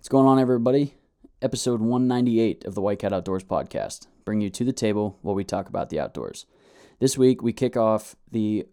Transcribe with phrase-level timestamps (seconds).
[0.00, 0.94] What's going on, everybody?
[1.42, 5.44] Episode 198 of the White Cat Outdoors podcast, bring you to the table while we
[5.44, 6.46] talk about the outdoors.
[7.00, 8.66] This week, we kick off the,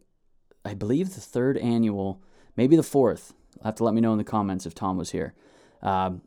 [0.63, 2.23] I believe, the third annual,
[2.55, 3.33] maybe the fourth.
[3.55, 5.33] You'll have to let me know in the comments if Tom was here.
[5.81, 6.21] Um,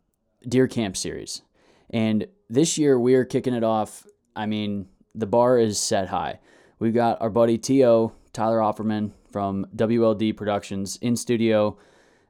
[0.47, 1.41] Deer Camp series.
[1.89, 4.07] And this year, we are kicking it off.
[4.37, 6.41] I mean, the bar is set high.
[6.79, 11.79] We've got our buddy T.O., Tyler Opferman from WLD Productions in studio.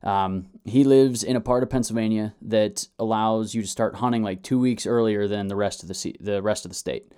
[0.03, 4.43] Um, he lives in a part of Pennsylvania that allows you to start hunting like
[4.43, 7.13] two weeks earlier than the rest of the se- the rest of the state.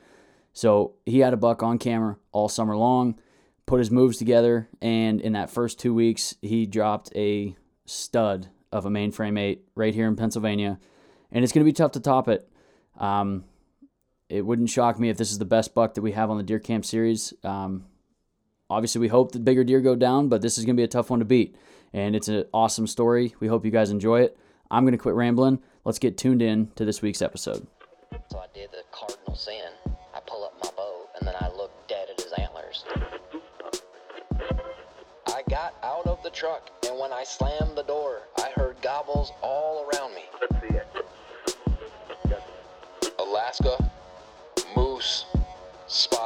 [0.53, 3.19] So he had a buck on camera all summer long,
[3.67, 7.57] put his moves together, and in that first two weeks, he dropped a
[7.87, 10.79] stud of a mainframe eight right here in Pennsylvania,
[11.31, 12.49] and it's going to be tough to top it.
[12.99, 13.45] Um,
[14.29, 16.43] it wouldn't shock me if this is the best buck that we have on the
[16.43, 17.33] deer camp series.
[17.45, 17.85] Um,
[18.73, 20.89] obviously, we hope that bigger deer go down, but this is going to be a
[20.89, 21.55] tough one to beat
[21.93, 23.35] and it's an awesome story.
[23.41, 24.39] We hope you guys enjoy it.
[24.71, 25.61] I'm going to quit rambling.
[25.85, 27.67] Let's get tuned in to this week's episode.
[28.31, 29.71] So I did the cardinal sin.
[30.15, 32.85] I pull up my bow and then I look dead at his antlers.
[35.27, 39.33] I got out of the truck and when I slammed the door, I heard gobbles
[39.43, 40.23] all around me.
[40.41, 40.87] Let's see it.
[43.19, 43.91] Alaska,
[44.77, 45.27] moose,
[45.87, 46.22] spot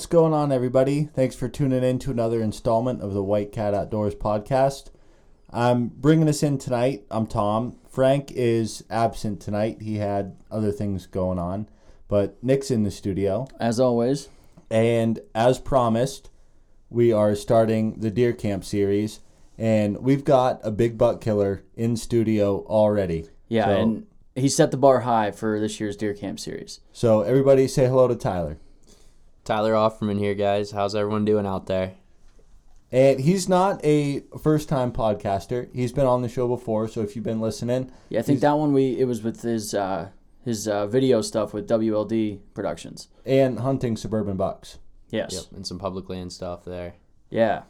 [0.00, 1.04] What's going on, everybody?
[1.04, 4.86] Thanks for tuning in to another installment of the White Cat Outdoors podcast.
[5.50, 7.04] I'm bringing us in tonight.
[7.10, 7.76] I'm Tom.
[7.86, 9.82] Frank is absent tonight.
[9.82, 11.68] He had other things going on,
[12.08, 13.46] but Nick's in the studio.
[13.60, 14.30] As always,
[14.70, 16.30] And as promised,
[16.88, 19.20] we are starting the Deer Camp series,
[19.58, 23.26] and we've got a big buck killer in studio already.
[23.48, 26.80] yeah, So- and he set the bar high for this year's deer camp series.
[26.90, 28.56] So everybody, say hello to Tyler.
[29.50, 30.70] Tyler Opferman here, guys.
[30.70, 31.94] How's everyone doing out there?
[32.92, 35.68] And he's not a first-time podcaster.
[35.74, 38.56] He's been on the show before, so if you've been listening, Yeah, I think that
[38.56, 40.10] one we it was with his uh,
[40.44, 43.08] his uh, video stuff with WLD Productions.
[43.26, 44.78] and hunting suburban bucks.
[45.08, 45.32] Yes.
[45.32, 46.94] Yep, and some public land stuff there.
[47.28, 47.62] Yeah.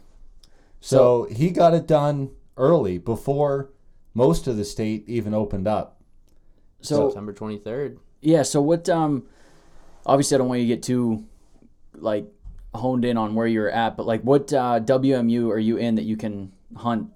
[0.81, 3.71] So he got it done early before
[4.13, 5.99] most of the state even opened up.
[6.81, 7.97] So September 23rd.
[8.21, 8.43] yeah.
[8.43, 8.87] So what?
[8.87, 9.23] Um,
[10.05, 11.25] obviously, I don't want you to get too
[12.01, 12.25] like
[12.73, 16.03] honed in on where you're at, but like, what uh, WMU are you in that
[16.03, 17.09] you can hunt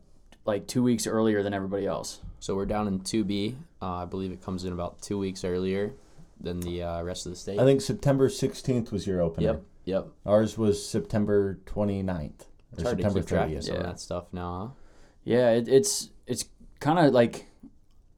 [0.45, 2.21] like two weeks earlier than everybody else?
[2.39, 3.55] So we're down in 2B.
[3.81, 5.93] Uh, I believe it comes in about two weeks earlier
[6.39, 7.59] than the uh, rest of the state.
[7.59, 9.47] I think September 16th was your opener.
[9.47, 10.07] Yep, yep.
[10.25, 12.31] Ours was September 29th
[12.73, 13.57] It's or hard September to keep 30th.
[13.57, 13.73] of Yeah.
[13.75, 14.81] of that stuff now, huh?
[15.23, 16.45] Yeah, it, it's it's
[16.79, 17.45] kind of like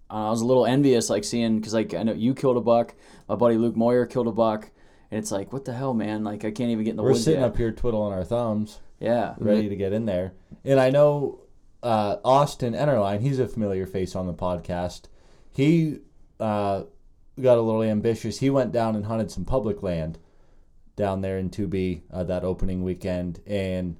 [0.09, 2.95] I was a little envious, like seeing because like I know you killed a buck,
[3.29, 4.71] my buddy Luke Moyer killed a buck,
[5.11, 6.23] and it's like what the hell, man?
[6.23, 7.09] Like I can't even get in the woods.
[7.09, 7.47] We're woods sitting yet.
[7.47, 10.33] up here twiddling our thumbs, Yeah, ready to get in there.
[10.65, 11.41] And I know
[11.83, 15.03] uh, Austin Enterline, he's a familiar face on the podcast.
[15.51, 15.99] He
[16.39, 16.83] uh,
[17.41, 18.39] got a little ambitious.
[18.39, 20.19] He went down and hunted some public land
[20.95, 23.39] down there in 2B uh, that opening weekend.
[23.45, 23.95] And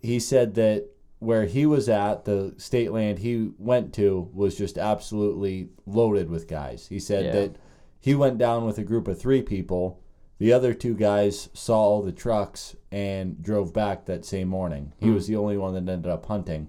[0.00, 0.88] he said that
[1.18, 6.48] where he was at, the state land he went to was just absolutely loaded with
[6.48, 6.88] guys.
[6.88, 7.32] He said Yeah.
[7.32, 7.56] that
[8.00, 10.00] he went down with a group of three people.
[10.38, 14.92] The other two guys saw all the trucks and drove back that same morning.
[14.98, 16.68] He was the only one that ended up hunting.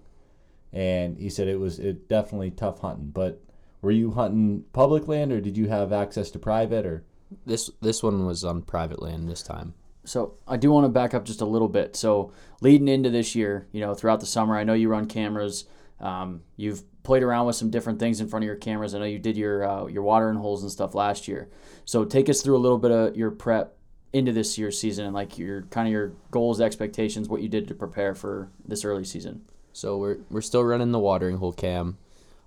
[0.71, 3.09] And he said it was it definitely tough hunting.
[3.09, 3.41] But
[3.81, 7.03] were you hunting public land or did you have access to private or
[7.45, 9.73] This this one was on private land this time.
[10.05, 11.97] So I do want to back up just a little bit.
[11.97, 12.31] So
[12.61, 15.65] leading into this year, you know, throughout the summer, I know you run cameras.
[15.99, 18.93] Um, you've played around with some different things in front of your cameras.
[18.93, 21.49] I know you did your uh, your watering holes and stuff last year.
[21.85, 23.77] So take us through a little bit of your prep
[24.11, 27.69] into this year's season and like your kind of your goals, expectations, what you did
[27.69, 29.41] to prepare for this early season.
[29.71, 31.97] So we're we're still running the watering hole cam.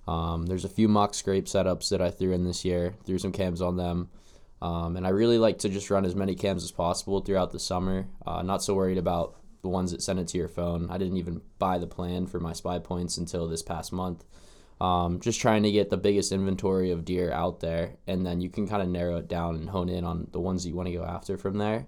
[0.07, 2.95] Um, there's a few mock scrape setups that I threw in this year.
[3.05, 4.11] Threw some cams on them.
[4.61, 7.59] Um, and I really like to just run as many cams as possible throughout the
[7.59, 8.09] summer.
[8.27, 10.91] Uh, not so worried about the ones that send it to your phone.
[10.91, 14.25] I didn't even buy the plan for my spy points until this past month.
[14.81, 18.49] Um, just trying to get the biggest inventory of deer out there, and then you
[18.49, 20.89] can kind of narrow it down and hone in on the ones that you want
[20.89, 21.87] to go after from there.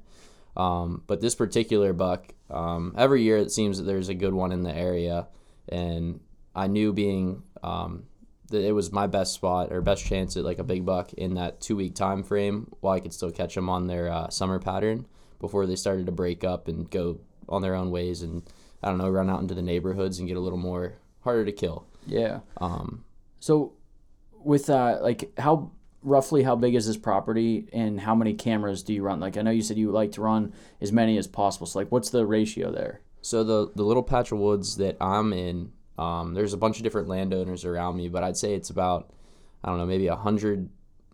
[0.58, 4.52] Um, but this particular buck, um, every year it seems that there's a good one
[4.52, 5.28] in the area,
[5.70, 6.20] and
[6.54, 8.04] I knew being um,
[8.48, 11.34] that it was my best spot or best chance at like a big buck in
[11.36, 14.58] that two week time frame, while I could still catch them on their uh, summer
[14.58, 15.06] pattern
[15.40, 18.42] before they started to break up and go on their own ways, and
[18.82, 21.52] I don't know, run out into the neighborhoods and get a little more harder to
[21.52, 21.86] kill.
[22.06, 22.40] Yeah.
[22.58, 23.04] Um,
[23.40, 23.72] So,
[24.44, 25.70] with uh, like how
[26.02, 29.20] roughly how big is this property and how many cameras do you run?
[29.20, 31.66] Like I know you said you like to run as many as possible.
[31.66, 33.00] So like, what's the ratio there?
[33.20, 36.82] So the the little patch of woods that I'm in, um, there's a bunch of
[36.82, 39.12] different landowners around me, but I'd say it's about
[39.62, 40.68] I don't know maybe a hundred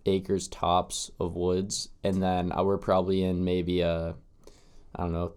[0.06, 4.14] acres tops of woods, and then I we're probably in maybe a
[4.96, 5.32] I don't know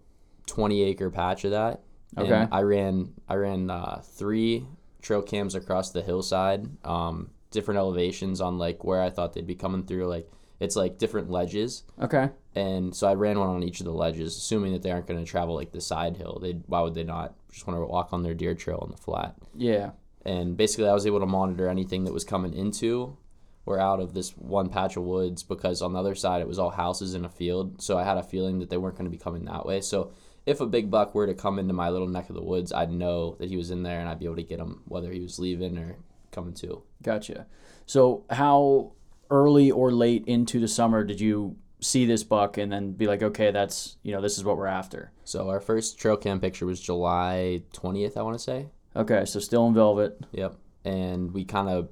[0.47, 1.81] twenty acre patch of that.
[2.17, 2.31] Okay.
[2.31, 4.65] And I ran I ran uh, three
[5.01, 9.55] trail cams across the hillside, um, different elevations on like where I thought they'd be
[9.55, 10.07] coming through.
[10.07, 11.83] Like it's like different ledges.
[12.01, 12.29] Okay.
[12.55, 15.23] And so I ran one on each of the ledges, assuming that they aren't going
[15.23, 16.39] to travel like the side hill.
[16.41, 18.97] They why would they not just want to walk on their deer trail on the
[18.97, 19.35] flat?
[19.55, 19.91] Yeah.
[20.23, 23.17] And basically, I was able to monitor anything that was coming into
[23.65, 26.59] or out of this one patch of woods because on the other side it was
[26.59, 27.81] all houses in a field.
[27.81, 29.81] So I had a feeling that they weren't going to be coming that way.
[29.81, 30.11] So
[30.51, 32.91] if a big buck were to come into my little neck of the woods, I'd
[32.91, 35.19] know that he was in there and I'd be able to get him whether he
[35.19, 35.97] was leaving or
[36.31, 36.83] coming to.
[37.01, 37.47] Gotcha.
[37.85, 38.93] So how
[39.29, 43.23] early or late into the summer did you see this buck and then be like,
[43.23, 45.11] okay, that's you know this is what we're after?
[45.23, 48.67] So our first trail cam picture was July 20th, I want to say.
[48.95, 50.19] Okay, so still in velvet.
[50.33, 50.55] Yep.
[50.83, 51.89] And we kind of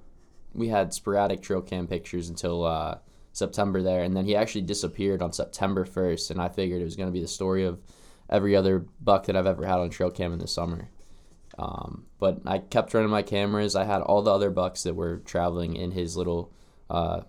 [0.54, 2.98] we had sporadic trail cam pictures until uh,
[3.32, 6.96] September there, and then he actually disappeared on September first, and I figured it was
[6.96, 7.80] going to be the story of
[8.30, 10.90] every other buck that I've ever had on trail cam in the summer.
[11.58, 13.76] Um, but I kept running my cameras.
[13.76, 16.54] I had all the other bucks that were traveling in his little
[16.90, 17.22] uh,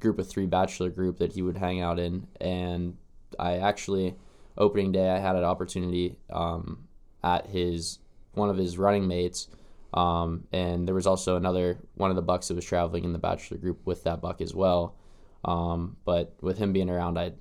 [0.00, 2.96] group of three bachelor group that he would hang out in, and
[3.38, 4.16] I actually
[4.56, 6.86] opening day I had an opportunity um,
[7.22, 7.98] at his
[8.32, 9.48] one of his running mates.
[9.94, 13.18] Um, and there was also another one of the bucks that was traveling in the
[13.18, 14.94] bachelor group with that buck as well.
[15.44, 17.32] Um, but with him being around, I,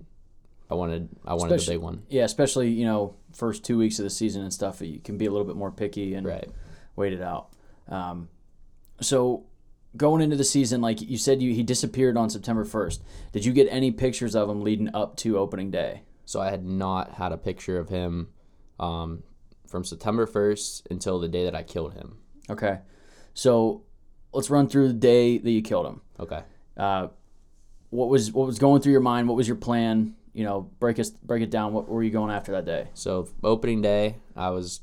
[0.70, 2.04] I wanted, I wanted Especially- the big one.
[2.10, 4.82] Yeah, especially you know first two weeks of the season and stuff.
[4.82, 6.50] You can be a little bit more picky and Right.
[6.96, 7.50] wait it out.
[7.88, 8.30] Um,
[9.02, 9.44] so
[9.98, 13.04] going into the season, like you said, you he disappeared on September first.
[13.32, 16.02] Did you get any pictures of him leading up to opening day?
[16.26, 18.30] So I had not had a picture of him,
[18.80, 19.22] um,
[19.68, 22.18] from September 1st until the day that I killed him.
[22.50, 22.80] Okay,
[23.34, 23.84] so
[24.34, 26.02] let's run through the day that you killed him.
[26.20, 26.42] Okay.
[26.78, 27.08] Uh,
[27.90, 29.28] what was what was going through your mind?
[29.28, 30.16] What was your plan?
[30.36, 31.74] You know, break us break it down.
[31.74, 32.90] What were you going after that day?
[32.94, 34.82] So opening day, I was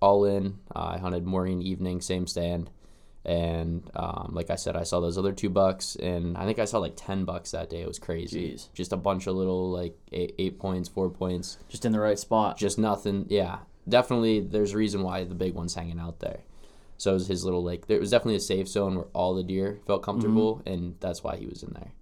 [0.00, 0.58] all in.
[0.74, 2.70] Uh, I hunted morning, evening, same stand,
[3.24, 6.64] and um, like I said, I saw those other two bucks, and I think I
[6.64, 7.82] saw like ten bucks that day.
[7.82, 8.52] It was crazy.
[8.52, 8.72] Jeez.
[8.72, 12.18] Just a bunch of little like eight, eight points, four points, Just in the right
[12.18, 12.56] spot.
[12.56, 13.26] just nothing.
[13.28, 13.58] Yeah,
[13.88, 14.40] definitely.
[14.40, 16.40] There's a reason why the big one's hanging out there.
[16.96, 19.42] So it was his little like there was definitely a safe zone where all the
[19.42, 21.92] deer felt comfortable, and that's why he was in there.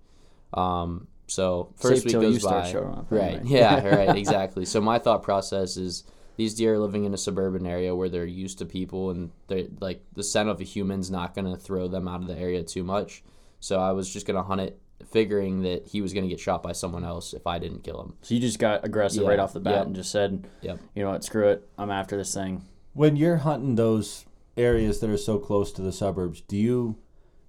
[0.54, 3.34] Um, so first Safe week goes you by, showing up, right?
[3.40, 3.42] anyway.
[3.46, 4.64] Yeah, right, exactly.
[4.64, 6.04] So my thought process is
[6.36, 9.66] these deer are living in a suburban area where they're used to people, and they're
[9.80, 12.82] like the scent of a human's not gonna throw them out of the area too
[12.84, 13.22] much.
[13.60, 14.80] So I was just gonna hunt it,
[15.10, 18.14] figuring that he was gonna get shot by someone else if I didn't kill him.
[18.22, 19.86] So you just got aggressive Yeah, right off the bat yep.
[19.86, 20.80] and just said, Yep.
[20.94, 22.62] you know what, screw it, I'm after this thing.
[22.94, 26.96] When you're hunting those areas that are so close to the suburbs, do you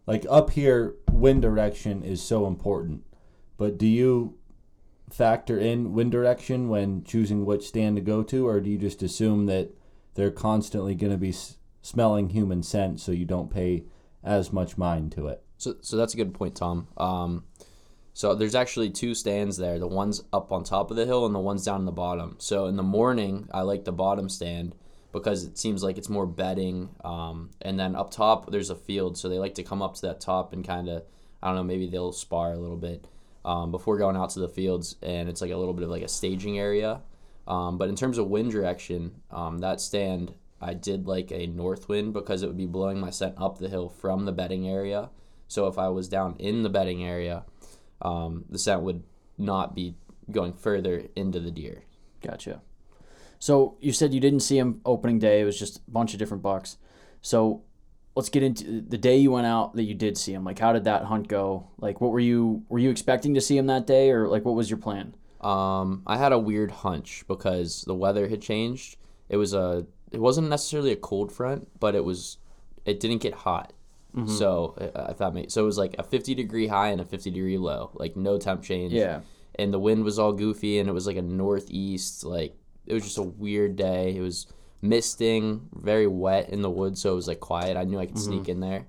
[0.05, 3.03] like up here wind direction is so important,
[3.57, 4.37] but do you
[5.11, 9.03] factor in wind direction when choosing which stand to go to or do you just
[9.03, 9.69] assume that
[10.15, 13.83] they're constantly going to be s- smelling human scent so you don't pay
[14.23, 15.43] as much mind to it?
[15.57, 16.87] So, so that's a good point, Tom.
[16.97, 17.43] Um,
[18.13, 19.79] so there's actually two stands there.
[19.79, 22.35] The one's up on top of the hill and the one's down in the bottom.
[22.39, 24.75] So in the morning, I like the bottom stand
[25.11, 26.89] because it seems like it's more bedding.
[27.03, 30.01] Um, and then up top, there's a field, so they like to come up to
[30.03, 31.03] that top and kind of,
[31.41, 33.07] I don't know, maybe they'll spar a little bit
[33.45, 36.03] um, before going out to the fields, and it's like a little bit of like
[36.03, 37.01] a staging area.
[37.47, 40.33] Um, but in terms of wind direction, um, that stand
[40.63, 43.67] I did like a north wind because it would be blowing my scent up the
[43.67, 45.09] hill from the bedding area.
[45.47, 47.43] So if I was down in the bedding area,
[48.01, 49.03] um, the scent would
[49.37, 49.95] not be
[50.31, 51.83] going further into the deer.
[52.21, 52.61] Gotcha.
[53.39, 55.41] So you said you didn't see him opening day.
[55.41, 56.77] It was just a bunch of different bucks.
[57.21, 57.63] So
[58.15, 60.43] let's get into the day you went out that you did see him.
[60.43, 61.67] Like, how did that hunt go?
[61.79, 64.55] Like, what were you were you expecting to see him that day, or like what
[64.55, 65.15] was your plan?
[65.41, 68.97] Um, I had a weird hunch because the weather had changed
[69.29, 72.37] it was a it wasn't necessarily a cold front, but it was
[72.85, 73.73] it didn't get hot.
[74.15, 74.29] Mm-hmm.
[74.29, 77.31] So I thought makes so it was like a 50 degree high and a 50
[77.31, 78.93] degree low, like no temp change.
[78.93, 79.21] Yeah.
[79.55, 82.55] And the wind was all goofy and it was like a northeast, like
[82.85, 84.15] it was just a weird day.
[84.15, 84.45] It was
[84.83, 87.77] misting, very wet in the woods, so it was like quiet.
[87.77, 88.85] I knew I could sneak in there.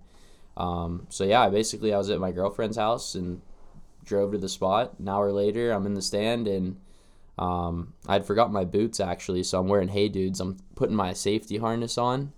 [0.57, 3.41] Um, so yeah, basically I was at my girlfriend's house and
[4.05, 4.95] drove to the spot.
[4.99, 6.77] An hour later, I'm in the stand and
[7.39, 10.41] um, I'd forgot my boots actually, so I'm wearing Hey Dudes.
[10.41, 12.33] I'm putting my safety harness on,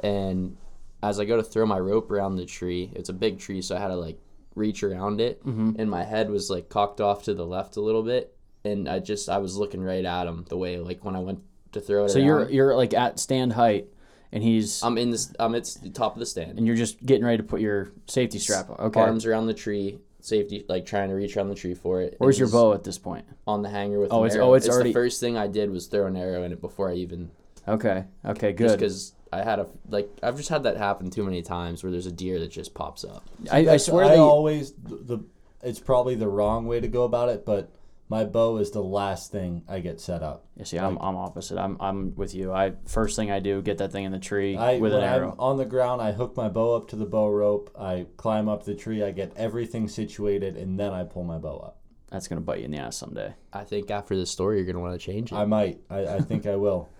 [0.00, 0.56] and
[1.02, 3.76] as I go to throw my rope around the tree, it's a big tree, so
[3.76, 4.18] I had to like
[4.54, 8.02] reach around it, and my head was like cocked off to the left a little
[8.02, 8.34] bit,
[8.64, 11.40] and I just I was looking right at him the way like when I went
[11.72, 12.10] to throw it.
[12.10, 12.26] So around.
[12.26, 13.88] you're you're like at stand height,
[14.32, 15.32] and he's I'm in this.
[15.38, 16.58] I'm at the top of the stand.
[16.58, 18.76] and you're just getting ready to put your safety strap on.
[18.86, 19.00] Okay.
[19.00, 22.16] Arms around the tree, safety like trying to reach around the tree for it.
[22.18, 23.26] Where's your bow at this point?
[23.46, 24.12] On the hanger with.
[24.12, 24.46] Oh, an it's- arrow.
[24.50, 26.90] oh, it's already- the first thing I did was throw an arrow in it before
[26.90, 27.30] I even
[27.66, 28.04] Okay.
[28.24, 28.52] Okay.
[28.52, 28.72] Good.
[28.78, 32.06] because I had a like I've just had that happen too many times where there's
[32.06, 33.24] a deer that just pops up.
[33.52, 34.16] I, I swear I they.
[34.16, 35.18] always the
[35.62, 37.68] it's probably the wrong way to go about it, but
[38.08, 40.46] my bow is the last thing I get set up.
[40.56, 41.58] Yeah, see, I'm, I'm opposite.
[41.58, 42.52] I'm I'm with you.
[42.52, 45.08] I first thing I do get that thing in the tree I with when an
[45.08, 45.32] arrow.
[45.32, 47.70] I'm on the ground, I hook my bow up to the bow rope.
[47.78, 49.02] I climb up the tree.
[49.02, 51.78] I get everything situated, and then I pull my bow up.
[52.10, 53.34] That's gonna bite you in the ass someday.
[53.52, 55.36] I think after this story you're gonna want to change it.
[55.36, 55.80] I might.
[55.90, 56.88] I, I think I will.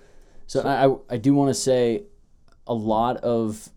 [0.51, 2.05] So, I I, I do want to say,
[2.67, 3.69] a lot of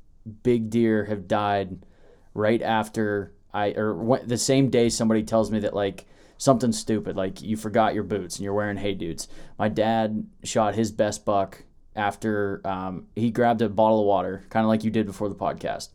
[0.41, 1.85] big deer have died
[2.33, 6.05] right after I or when, the same day somebody tells me that like
[6.41, 9.27] something stupid like you forgot your boots and you're wearing hey dudes.
[9.59, 14.63] My dad shot his best buck after um, he grabbed a bottle of water, kind
[14.63, 15.89] of like you did before the podcast.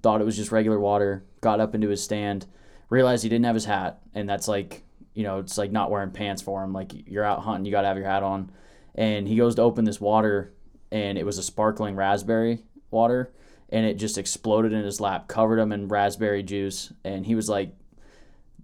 [0.00, 1.24] Thought it was just regular water.
[1.40, 2.46] Got up into his stand,
[2.88, 6.12] realized he didn't have his hat, and that's like you know it's like not wearing
[6.12, 6.72] pants for him.
[6.72, 8.52] Like you're out hunting, you got to have your hat on.
[8.94, 10.54] And he goes to open this water,
[10.92, 13.32] and it was a sparkling raspberry water,
[13.68, 17.48] and it just exploded in his lap, covered him in raspberry juice, and he was
[17.48, 17.74] like,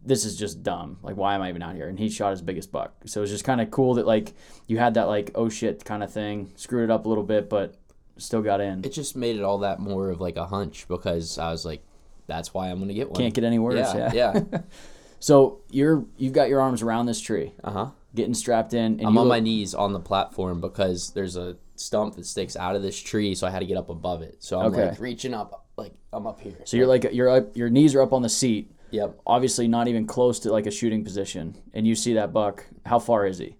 [0.06, 0.98] "This is just dumb.
[1.02, 2.94] Like, why am I even out here?" And he shot his biggest buck.
[3.06, 4.34] So it was just kind of cool that like
[4.66, 7.48] you had that like oh shit kind of thing, screwed it up a little bit,
[7.50, 7.74] but
[8.18, 8.82] still got in.
[8.84, 11.82] it just made it all that more of like a hunch because I was like,
[12.26, 13.20] that's why I'm gonna get one.
[13.20, 13.74] Can't get any worse.
[13.94, 14.40] yeah, Yeah.
[14.52, 14.58] yeah.
[15.18, 17.86] So you're you've got your arms around this tree, Uh huh.
[18.14, 21.56] getting strapped in, and I'm on look- my knees on the platform because there's a
[21.74, 24.36] stump that sticks out of this tree, so I had to get up above it.
[24.40, 24.88] So I'm Okay.
[24.90, 26.56] like reaching up, like I'm up here.
[26.64, 29.88] So you're like you're up, your knees are up on the seat, Yep, obviously not
[29.88, 32.66] even close to like a shooting position, and you see that buck.
[32.86, 33.56] How far is he?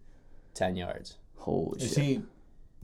[0.54, 1.18] ten yards.
[1.37, 2.04] Holy Is shit!
[2.04, 2.23] he?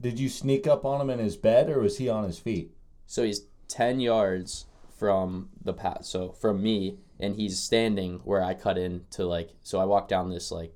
[0.01, 2.71] Did you sneak up on him in his bed, or was he on his feet?
[3.07, 4.65] So he's ten yards
[4.99, 6.05] from the path.
[6.05, 9.51] So from me, and he's standing where I cut in to like.
[9.63, 10.75] So I walk down this like,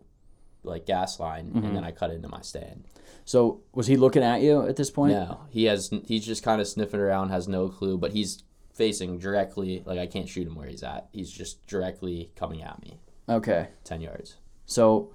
[0.64, 1.66] like gas line, Mm-hmm.
[1.66, 2.86] and then I cut into my stand.
[3.26, 5.14] So was he looking at you at this point?
[5.14, 5.92] No, he has.
[6.06, 8.44] He's just kind of sniffing around, has no clue, but he's
[8.78, 9.84] facing directly.
[9.86, 11.10] Like I can't shoot him where he's at.
[11.12, 13.68] He's just directly coming at me, Okay.
[13.84, 14.36] ten yards.
[14.66, 15.12] So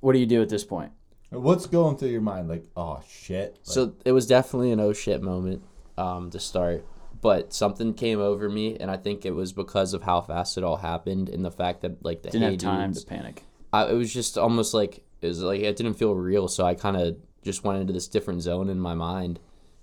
[0.00, 0.92] what do you do at this point?
[1.30, 2.48] What's going through your mind?
[2.48, 3.52] Like, oh shit.
[3.52, 5.62] Like, So it was definitely an oh shit moment
[5.98, 6.84] um, to start,
[7.20, 10.64] but something came over me, and I think it was because of how fast it
[10.64, 13.42] all happened and the fact that like the Didn't hey have time dudes- to panic.
[13.72, 16.74] I, it was just almost like it was like it didn't feel real, so I
[16.74, 19.40] kind of just went into this different zone in my mind,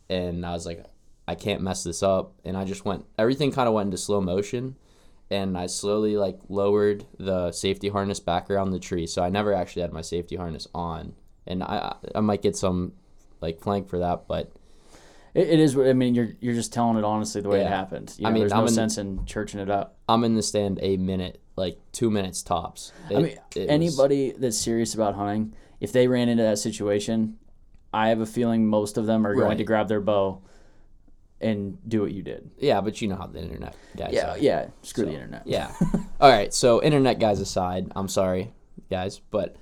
[0.10, 0.86] and I was like,
[1.28, 3.06] I can't mess this up, and I just went.
[3.18, 4.76] Everything kind of went into slow motion,
[5.30, 9.54] and I slowly like lowered the safety harness back around the tree, so I never
[9.54, 11.14] actually had my safety harness on,
[11.48, 12.94] and I I might get some
[13.40, 14.52] like flank for that, but
[15.34, 15.76] It, it is.
[15.76, 18.14] what I mean, you're you're just telling it honestly the way it happened.
[18.18, 19.98] You I mean, there's I'm no in- sense in churching it up.
[20.10, 22.92] I'm in the stand a minute, like two minutes tops.
[23.10, 27.38] I mean, it was- anybody that's serious about hunting, if they ran into that situation,
[27.94, 30.42] I have a feeling most of them are going to grab their bow
[31.42, 32.50] and do what you did.
[32.58, 34.38] yeah, but you know how the internet guys Yeah, are.
[34.38, 34.68] yeah.
[34.84, 35.44] Screw the internet.
[35.46, 35.72] Yeah.
[36.22, 36.54] All right.
[36.54, 38.54] So internet guys aside, I'm sorry,
[38.90, 39.56] guys, but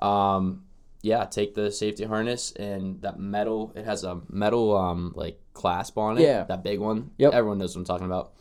[0.00, 0.64] um,
[1.02, 3.72] yeah, take the safety harness and that metal.
[3.76, 6.22] It has a metal um like clasp on it.
[6.22, 6.44] Yeah.
[6.44, 7.10] That big one.
[7.18, 7.32] Yep.
[7.34, 8.32] Everyone knows what I'm talking about.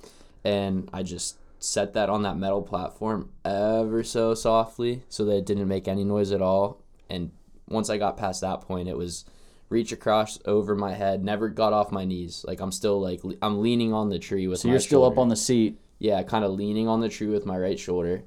[0.43, 5.45] And I just set that on that metal platform ever so softly so that it
[5.45, 6.81] didn't make any noise at all.
[7.09, 7.31] And
[7.67, 9.25] once I got past that point, it was
[9.69, 11.23] reach across over my head.
[11.23, 12.45] Never got off my knees.
[12.47, 14.59] Like I'm still like le- I'm leaning on the tree with.
[14.59, 15.79] So my you're still up on the seat.
[15.99, 18.23] yeah, kind of leaning on the tree with my right shoulder,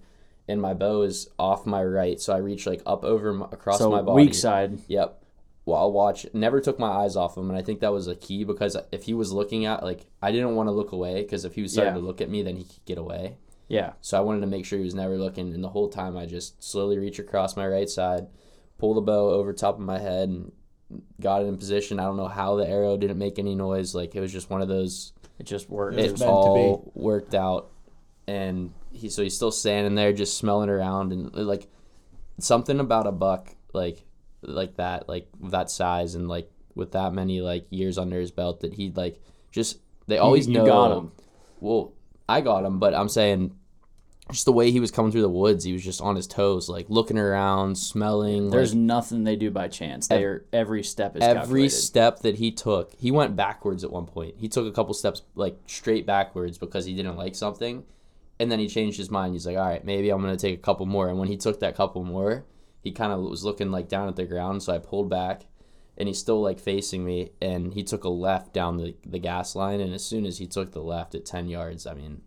[0.49, 3.79] and my bow is off my right, so I reach like up over my, across
[3.79, 4.25] So my body.
[4.25, 4.79] weak side.
[4.89, 5.23] Yep.
[5.65, 6.27] Well, I'll watch.
[6.33, 9.03] Never took my eyes off him, and I think that was a key because if
[9.05, 11.73] he was looking at like I didn't want to look away because if he was
[11.73, 12.01] starting Yeah.
[12.01, 13.37] to look at me, then he could get away.
[13.69, 13.93] Yeah.
[14.01, 16.25] So I wanted to make sure he was never looking, and the whole time I
[16.25, 18.29] just slowly reach across my right side,
[18.79, 20.53] pull the bow over top of my head, and
[21.21, 22.01] got it in position.
[22.01, 23.95] I don't know how the arrow didn't make any noise.
[23.95, 25.13] Like it was just one of those.
[25.39, 25.99] It just worked.
[25.99, 27.71] It It was was to all worked out,
[28.27, 31.69] and he so he's still standing there just smelling around and like
[32.39, 34.05] something about a buck like
[34.43, 38.61] like that like that size and like with that many like years under his belt
[38.61, 41.13] that he like just they always you know got him.
[41.61, 41.93] well
[42.29, 43.53] I got him but I'm saying
[44.31, 46.69] just the way he was coming through the woods he was just on his toes
[46.69, 50.09] like looking around smelling There's like, nothing they do by chance.
[50.09, 51.71] They are every step is every calculated.
[51.71, 55.23] step that he took he went backwards at one point he took a couple steps
[55.35, 57.85] like straight backwards because he didn't like something
[58.39, 60.63] and then he changed his mind he's like all right maybe i'm gonna take a
[60.63, 62.45] couple more and when he took that couple more
[62.83, 65.47] he kind of was looking like down at the ground so i pulled back
[65.97, 69.57] and he's still like facing me and he took a left down the, the gas
[69.57, 72.21] line and as soon as he took the left at 10 yards i mean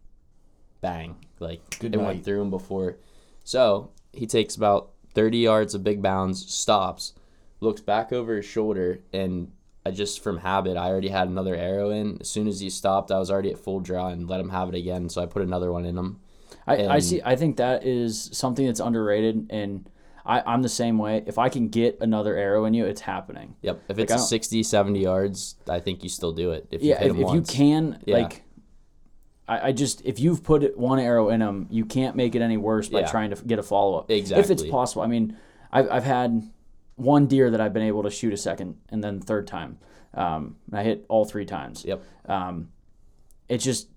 [0.81, 2.05] bang like Good it night.
[2.05, 2.97] went through him before
[3.43, 7.13] so he takes about 30 yards of big bounds stops
[7.59, 9.51] looks back over his shoulder and
[9.85, 12.19] I just from habit I already had another arrow in.
[12.21, 14.69] As soon as he stopped, I was already at full draw and let him have
[14.69, 15.09] it again.
[15.09, 16.19] So I put another one in him.
[16.67, 17.19] I, I see.
[17.25, 19.89] I think that is something that's underrated, and
[20.23, 21.23] I, I'm the same way.
[21.25, 23.55] If I can get another arrow in you, it's happening.
[23.63, 23.81] Yep.
[23.89, 26.67] If Like, it's I a 60, 70 yards, I think you still do it.
[26.69, 28.17] If you yeah, hit if, him if you can, Yeah.
[28.17, 28.43] like,
[29.51, 32.57] I, I just if you've put one arrow in them, you can't make it any
[32.57, 33.11] worse by Yeah.
[33.11, 34.09] trying to get a follow up.
[34.09, 34.39] Exactly.
[34.39, 34.71] If it's Exactly.
[34.71, 35.01] possible.
[35.03, 35.35] I mean,
[35.71, 36.49] I've I've had
[36.95, 39.77] one deer that I've been able to shoot a second and then third time,
[40.13, 41.83] um, and I hit all three times.
[41.85, 42.01] Yep.
[42.27, 42.69] Um,
[43.49, 43.89] it's just,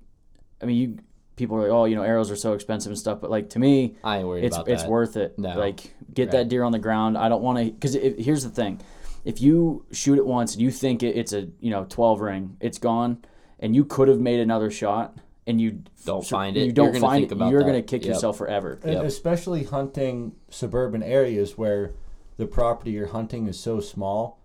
[0.61, 0.99] I mean, you
[1.37, 3.59] people are like, oh, you know, arrows are so expensive and stuff, but like to
[3.59, 4.91] me, I ain't worried it's about it's that.
[4.91, 5.39] worth it.
[5.39, 5.57] No.
[5.59, 6.33] Like get Right.
[6.33, 7.17] that deer on the ground.
[7.19, 8.81] I don't want to because here's the thing:
[9.25, 12.57] if you shoot it once and you think it, it's a you know twelve ring,
[12.61, 13.19] it's gone,
[13.61, 15.17] and you could have made another shot,
[15.47, 17.35] and you Don't so- find it, You you're don't gonna find think it.
[17.35, 18.15] about you're gonna kick Yep.
[18.15, 18.79] yourself forever.
[18.85, 19.05] Yep.
[19.05, 21.93] especially hunting suburban areas where
[22.37, 24.41] the property you're hunting is so small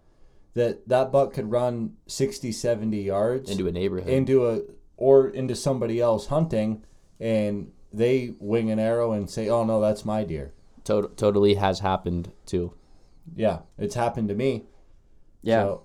[0.55, 4.09] that that buck could run 60 70 yards into a neighborhood.
[4.11, 4.61] into a
[4.97, 6.83] or into somebody else hunting
[7.19, 11.79] and they wing an arrow and say oh no that's my deer Tot- totally has
[11.79, 12.73] happened too.
[13.35, 14.65] yeah it's happened to me
[15.41, 15.63] Yeah.
[15.63, 15.81] so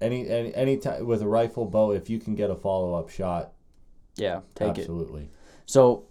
[0.00, 3.52] any any any time with a rifle bow if you can get a follow-up shot
[4.16, 4.40] yeah.
[4.54, 4.80] Take it.
[4.80, 5.28] absolutely
[5.66, 6.04] So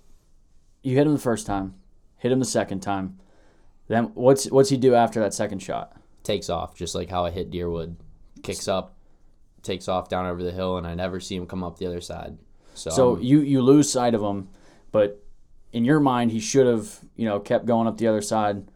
[0.83, 1.75] you hit him the first time,
[2.17, 3.19] hit him the second time.
[3.87, 5.95] Then what's what's he do after that second shot?
[6.23, 7.95] Takes off just like how I hit Deerwood.
[8.43, 8.95] Kicks up,
[9.63, 12.01] takes off down over the hill, and I never see him come up the other
[12.01, 12.37] side.
[12.73, 14.49] So, So you you lose sight of him,
[14.91, 15.23] but
[15.73, 18.67] in your mind he should have you know kept going up the other side.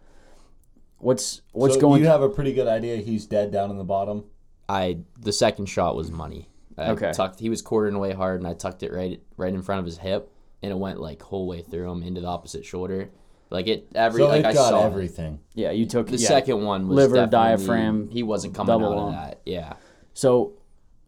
[0.97, 2.01] What's what's so going?
[2.01, 4.25] you have a pretty good idea he's dead down in the bottom
[4.67, 6.49] I the second shot was money.
[6.77, 7.11] I Okay.
[7.13, 7.39] Tucked.
[7.39, 9.97] He was quartering away hard, and I tucked it right right in front of his
[9.97, 13.09] hip, and it went like whole way through him into the opposite shoulder.
[13.49, 14.87] Like it every so like it I got saw it.
[14.87, 16.27] everything yeah, you took The yeah.
[16.27, 19.13] second one was Liver, diaphragm, He wasn't coming double out lung.
[19.13, 19.41] of that.
[19.45, 19.73] Yeah.
[20.13, 20.53] So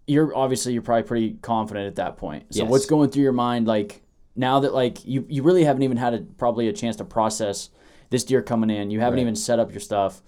[0.06, 2.54] you're obviously you're probably pretty confident at that point.
[2.54, 2.70] So Yes.
[2.72, 4.04] what's going through your mind like
[4.36, 7.70] now that like you you really haven't even had a, probably a chance to process
[8.12, 8.92] this deer coming in.
[8.92, 9.22] You haven't Right.
[9.24, 10.22] even set up your stuff.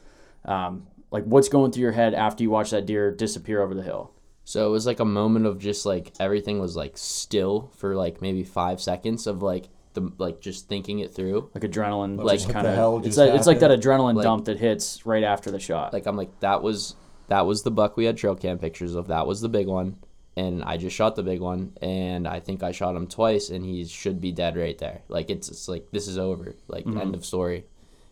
[0.45, 3.84] Um, like what's going through your head after you watch that deer disappear over the
[3.84, 4.12] hill?
[4.49, 8.19] So it was like a moment of just like everything was like still for like
[8.19, 11.51] maybe five seconds of like the like just thinking it through.
[11.53, 13.05] Like adrenaline, Like, kind the hell of.
[13.05, 15.93] It's just like it's like that adrenaline Like- dump that hits right after the shot.
[15.93, 16.95] Like I'm like that was
[17.27, 19.09] that was the buck we had trail cam pictures of.
[19.09, 19.97] That was the big one,
[20.35, 23.63] and I just shot the big one, and I think I shot him twice, and
[23.63, 25.03] he should be dead right there.
[25.09, 26.55] Like it's, it's like this is over.
[26.67, 27.01] Like Mm-hmm.
[27.01, 27.65] end of story,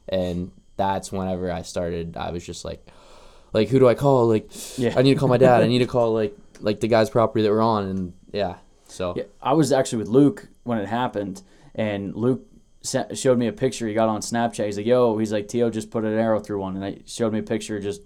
[0.08, 2.16] and that's whenever I started.
[2.16, 2.86] I was just like,
[3.58, 4.28] like who do I call?
[4.28, 4.94] Like Yeah.
[4.96, 5.64] I need to call my dad.
[5.64, 8.56] I need to call like like the guy's property that we're on, and yeah.
[8.88, 11.42] So Yeah, I was actually with Luke when it happened,
[11.76, 12.42] and Luke
[12.82, 14.66] sa- showed me a picture he got on Snapchat.
[14.66, 15.70] He's like, "Yo," he's like, "T.O.
[15.70, 18.02] just put an arrow through one," and I showed me a picture, just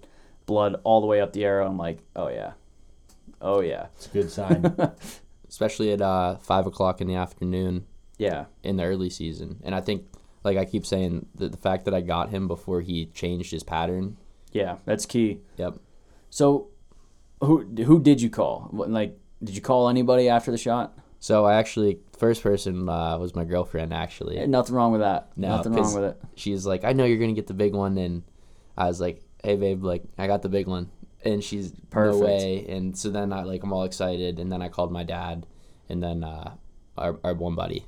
[0.46, 1.66] blood all the way up the arrow.
[1.66, 2.52] I'm like, "Oh yeah,
[3.40, 4.74] oh yeah, it's a good sign
[5.52, 7.84] especially at uh, five o'clock in the afternoon
[8.16, 9.60] yeah." in the early season.
[9.62, 10.06] And I think,
[10.44, 13.62] like I keep saying, the, the fact that I got him before he changed his
[13.62, 14.16] pattern.
[14.52, 15.40] Yeah, that's key.
[15.56, 15.78] Yep.
[16.30, 16.68] So,
[17.40, 18.68] who who did you call?
[18.70, 20.96] What, like, did you call anybody after the shot?
[21.18, 23.92] So I actually, first person uh, was my girlfriend.
[23.94, 25.30] Actually, Eh, Nothing wrong with that.
[25.36, 26.20] No, Nothing wrong with it.
[26.34, 28.22] she's like, I know you're gonna get the big one, and
[28.76, 30.90] I was like, Hey babe, like I got the big one,
[31.24, 32.20] and she's Perfect.
[32.20, 32.66] no way.
[32.68, 35.46] And so then I like I'm all excited, and then I called my dad,
[35.88, 36.54] and then uh,
[36.98, 37.86] our our one buddy.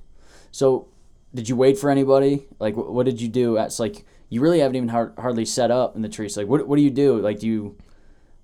[0.53, 0.87] So,
[1.35, 2.47] did you wait for anybody?
[2.61, 3.57] Like, what did you do?
[3.57, 6.29] It's like you really haven't even har- hardly set up in the tree.
[6.29, 7.21] So, like, what what do you do?
[7.21, 7.79] Like, do you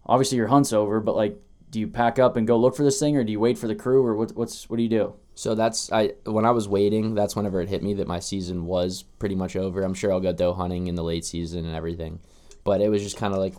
[0.06, 1.36] obviously your hunt's over, but like,
[1.68, 3.66] do you pack up and go look for this thing, or do you wait for
[3.66, 5.14] the crew, or what, what's what do you do?
[5.34, 8.66] So that's I when I was waiting, that's whenever it hit me that my season
[8.66, 9.82] was pretty much over.
[9.82, 12.20] I'm sure I'll go doe hunting in the late season and everything,
[12.62, 13.54] but it was just kind of like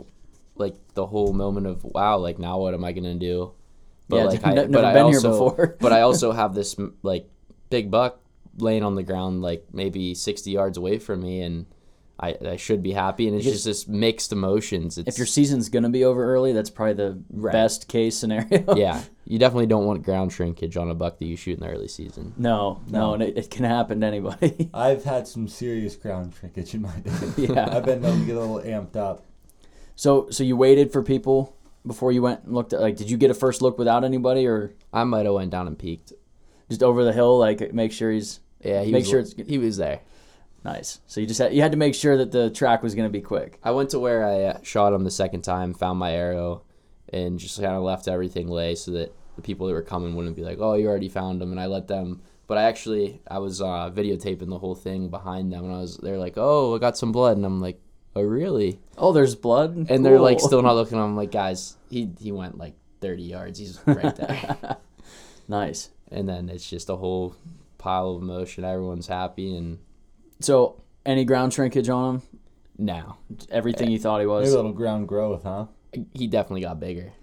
[0.56, 3.52] like the whole moment of wow, like now what am I gonna do?
[4.08, 5.76] But Yeah, like I, never but I been here before.
[5.82, 7.30] but I also have this like
[7.70, 8.22] big buck
[8.58, 11.66] laying on the ground like maybe sixty yards away from me, and
[12.20, 13.28] I, I should be happy.
[13.28, 14.98] And it's just this mixed emotions.
[15.00, 18.64] It's, If your season's gonna be over early, that's probably the best case scenario.
[18.76, 21.72] yeah, you definitely don't want ground shrinkage on a buck that you shoot in the
[21.72, 22.34] early season.
[22.38, 24.70] No, no, and it, it can happen to anybody.
[24.74, 27.12] I've had some serious ground shrinkage in my day.
[27.38, 27.76] Yeah.
[27.76, 29.24] I've been known to get a little amped up.
[29.96, 31.56] so, so you waited for people
[31.88, 32.82] before you went and looked at.
[32.82, 35.66] Like, did you get a first look without anybody, or I might have went down
[35.66, 36.14] and peeked.
[36.70, 37.40] just over the hill?
[37.40, 40.02] Like, make sure he's Yeah, he Make was, sure it's- he was there.
[40.64, 41.00] Nice.
[41.08, 43.22] So you just had you had to make sure that the track was gonna be
[43.22, 43.60] quick.
[43.64, 46.64] I went to where I uh, shot him the second time, found my arrow,
[47.10, 50.36] and just kind of left everything lay so that the people that were coming wouldn't
[50.36, 52.22] be like, "Oh, you already found him," and I let them.
[52.48, 55.98] But I actually I was uh, videotaping the whole thing behind them, and I was
[55.98, 57.80] they're like, "Oh, I got some blood," and I'm like,
[58.16, 61.00] "Oh, really?" Oh, there's blood, And they're like still not looking.
[61.00, 63.58] I'm like, guys, he he went like 30 yards.
[63.58, 64.78] He's right there.
[65.48, 65.90] nice.
[66.12, 67.36] and then it's just a whole
[67.78, 68.66] pile of emotion.
[68.66, 69.80] Everyone's happy, and
[70.42, 72.22] So, any ground shrinkage on him?
[72.78, 73.18] now
[73.52, 74.54] Everything eh, you thought he Maybe was?
[74.54, 75.68] a little ground growth, huh?
[76.14, 77.14] he definitely got bigger.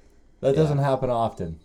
[0.41, 1.59] That doesn't happen often.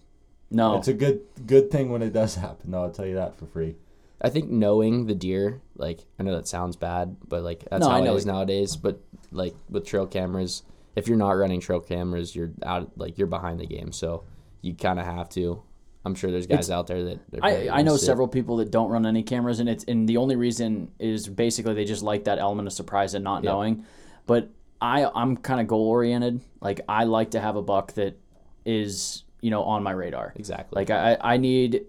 [0.49, 0.77] No.
[0.77, 2.83] It's a good good thing when it does happen, though.
[2.83, 3.75] I'll tell you that for free.
[4.21, 7.91] I think knowing the deer, like I know that sounds bad, but like that's No,
[7.91, 8.75] I how know it is nowadays.
[8.75, 8.99] But
[9.31, 10.63] like with trail cameras,
[10.95, 13.91] if you're not running trail cameras, you're out like you're behind the game.
[13.91, 14.23] So
[14.61, 15.61] you kind of have to.
[16.05, 18.05] I'm sure there's guys out there that I, I know interested.
[18.07, 21.73] several people that don't run any cameras, and it's and the only reason is basically
[21.75, 23.51] they just like that element of surprise and not Yeah.
[23.51, 23.85] knowing.
[24.25, 24.49] But
[24.81, 26.41] I I'm kind of goal oriented.
[26.59, 28.17] Like I like to have a buck that
[28.65, 30.33] is you know on my radar.
[30.35, 30.75] exactly.
[30.81, 31.85] Like I I need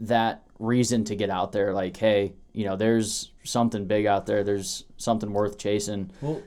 [0.00, 1.72] that reason to get out there.
[1.72, 4.44] Like hey, you know there's something big out there.
[4.44, 6.10] There's something worth chasing.
[6.20, 6.42] Well,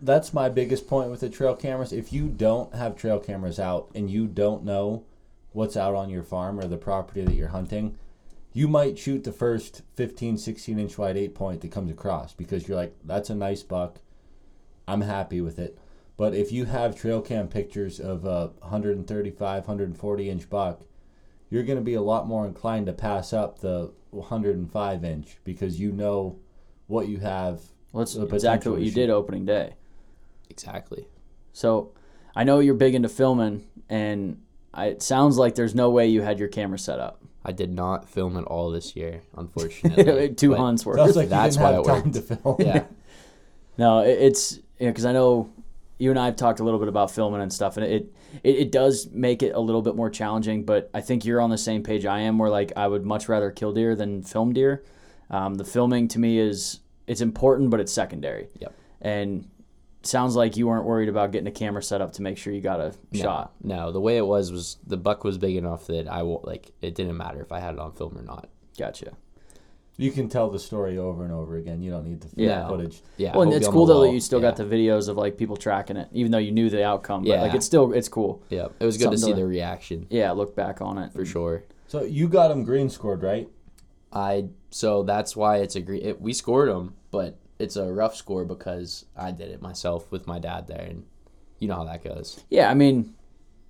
[0.00, 1.92] that's my biggest point with the trail cameras.
[1.92, 5.04] If you don't have trail cameras out and you don't know
[5.56, 7.96] what's out on your farm or the property that you're hunting,
[8.52, 12.68] you might shoot the first 15, 16 inch wide eight point that comes across because
[12.68, 14.00] you're like, that's a nice buck.
[14.86, 15.78] I'm happy with it.
[16.18, 20.82] But if you have trail cam pictures of a 135, 140 inch buck,
[21.48, 25.80] you're going to be a lot more inclined to pass up the 105 inch because
[25.80, 26.38] you know
[26.86, 27.62] what you have.
[27.92, 29.74] Well, that's exactly what you did opening day.
[30.50, 31.08] exactly.
[31.54, 31.92] So
[32.34, 34.42] I know you're big into filming, and
[34.76, 37.22] I, it sounds like there's no way you had your camera set up.
[37.44, 40.34] I did not film it all this year, unfortunately.
[40.34, 40.98] Two but hunts worth.
[40.98, 42.28] Sounds like That's you why didn't it have time worked.
[42.28, 42.56] to film.
[42.60, 42.84] Yeah,
[43.78, 45.50] No, it, it's because I know
[45.98, 48.56] you and I have talked a little bit about filming and stuff, and it, it
[48.56, 50.64] it does make it a little bit more challenging.
[50.64, 53.28] But I think you're on the same page I am, where like I would much
[53.28, 54.84] rather kill deer than film deer.
[55.30, 58.48] Um, the filming to me is it's important, but it's secondary.
[58.58, 58.74] Yep.
[59.00, 59.48] And
[60.06, 62.60] sounds like you weren't worried about getting a camera set up to make sure you
[62.60, 63.52] got a No, shot.
[63.62, 66.72] No, the way it was was the buck was big enough that I will like
[66.82, 68.48] it didn't matter if I had it on film or not.
[68.78, 69.12] Gotcha.
[69.98, 71.80] You can tell the story over and over again.
[71.80, 72.68] You don't need the Yeah.
[72.68, 73.00] footage.
[73.16, 74.48] Yeah, Well, and it's cool though that you still yeah.
[74.50, 77.22] got the videos of like people tracking it, even though you knew the outcome.
[77.22, 77.42] But Yeah.
[77.42, 78.42] like it's still it's cool.
[78.50, 81.24] Yeah, it was good to see to- the reaction Yeah, look back on it for
[81.24, 81.64] sure.
[81.88, 83.48] So you got them green scored, right?
[84.12, 86.02] I so that's why it's a green.
[86.04, 90.26] It, we scored them, but it's a rough score because I did it myself with
[90.26, 91.04] my dad there, and
[91.58, 92.42] you know how that goes.
[92.50, 93.14] Yeah, I mean,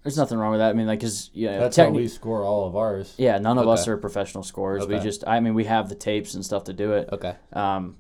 [0.03, 0.71] there's nothing wrong with that.
[0.71, 3.15] I mean, like, cause yeah, That's how we score all of ours.
[3.19, 4.87] yeah, none of us are professional scorers.
[4.87, 7.09] We just, I mean, we have the tapes and stuff to do it.
[7.13, 7.35] Okay.
[7.53, 7.97] Um,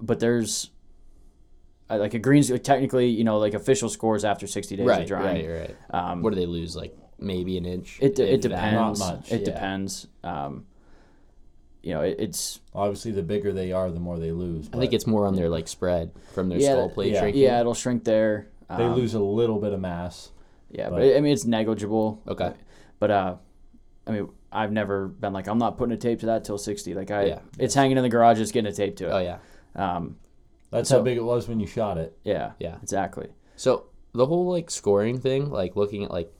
[0.00, 0.70] but there's
[1.88, 5.06] I- like a greens technically, you know, like official scores after 60 days of Right,
[5.06, 5.46] drying.
[5.50, 5.76] right, right.
[5.90, 6.74] Um, What do they lose?
[6.76, 7.98] Like maybe an inch.
[8.00, 9.00] it de- it depends.
[9.00, 9.44] Not much, It yeah.
[9.46, 10.06] depends.
[10.22, 10.66] Um,
[11.84, 14.68] you know, it, it's Obviously, the bigger they are, the more they lose.
[14.72, 17.20] I think it's more on their like spread from their Yeah, skull that- plate yeah.
[17.20, 17.42] shrinking.
[17.42, 18.48] yeah, it'll shrink there.
[18.68, 20.30] they Um, lose a little bit of mass.
[20.70, 22.20] Yeah, but- but I mean it's negligible.
[22.26, 22.52] Okay.
[22.98, 23.34] But uh,
[24.06, 26.94] I mean I've never been like I'm not putting a tape to that till 60.
[26.94, 27.38] Like I, Yeah.
[27.58, 29.10] it's hanging in the garage, It's getting a tape to it.
[29.12, 29.38] Oh yeah.
[29.76, 30.16] Um,
[30.70, 32.16] That's So- how big it was when you shot it.
[32.24, 32.52] yeah.
[32.58, 32.76] Yeah.
[32.82, 33.28] Exactly.
[33.56, 36.32] So the whole like scoring thing, like looking at like,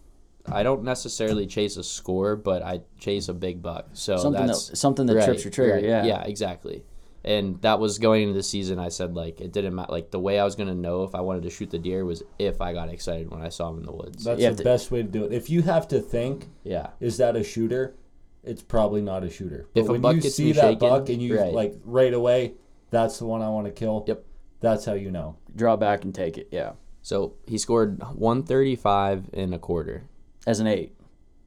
[0.46, 3.88] I don't necessarily chase a score, but I chase a big buck.
[3.94, 5.74] So something that that's something that trips your trigger.
[5.74, 5.84] right.
[5.84, 6.04] Yeah.
[6.04, 6.84] Yeah, exactly.
[7.26, 8.78] And that was going into the season.
[8.78, 9.90] I said like it didn't matter.
[9.90, 12.22] Like the way I was gonna know if I wanted to shoot the deer was
[12.38, 14.24] if I got excited when I saw him in the woods.
[14.24, 15.32] That's Yeah, the th- best way to do it.
[15.32, 16.88] If you have to think, yeah.
[17.00, 17.94] is that a shooter?
[18.42, 19.66] It's probably not a shooter.
[19.74, 21.54] If But a when buck you gets see me that shaking, buck and you right.
[21.54, 22.52] like right away,
[22.90, 24.04] that's the one I want to kill.
[24.06, 24.22] Yep.
[24.60, 25.36] That's how you know.
[25.56, 26.48] Draw back and take it.
[26.50, 26.72] Yeah.
[27.00, 30.04] So he scored one thirty five and a quarter
[30.46, 30.94] As an eight.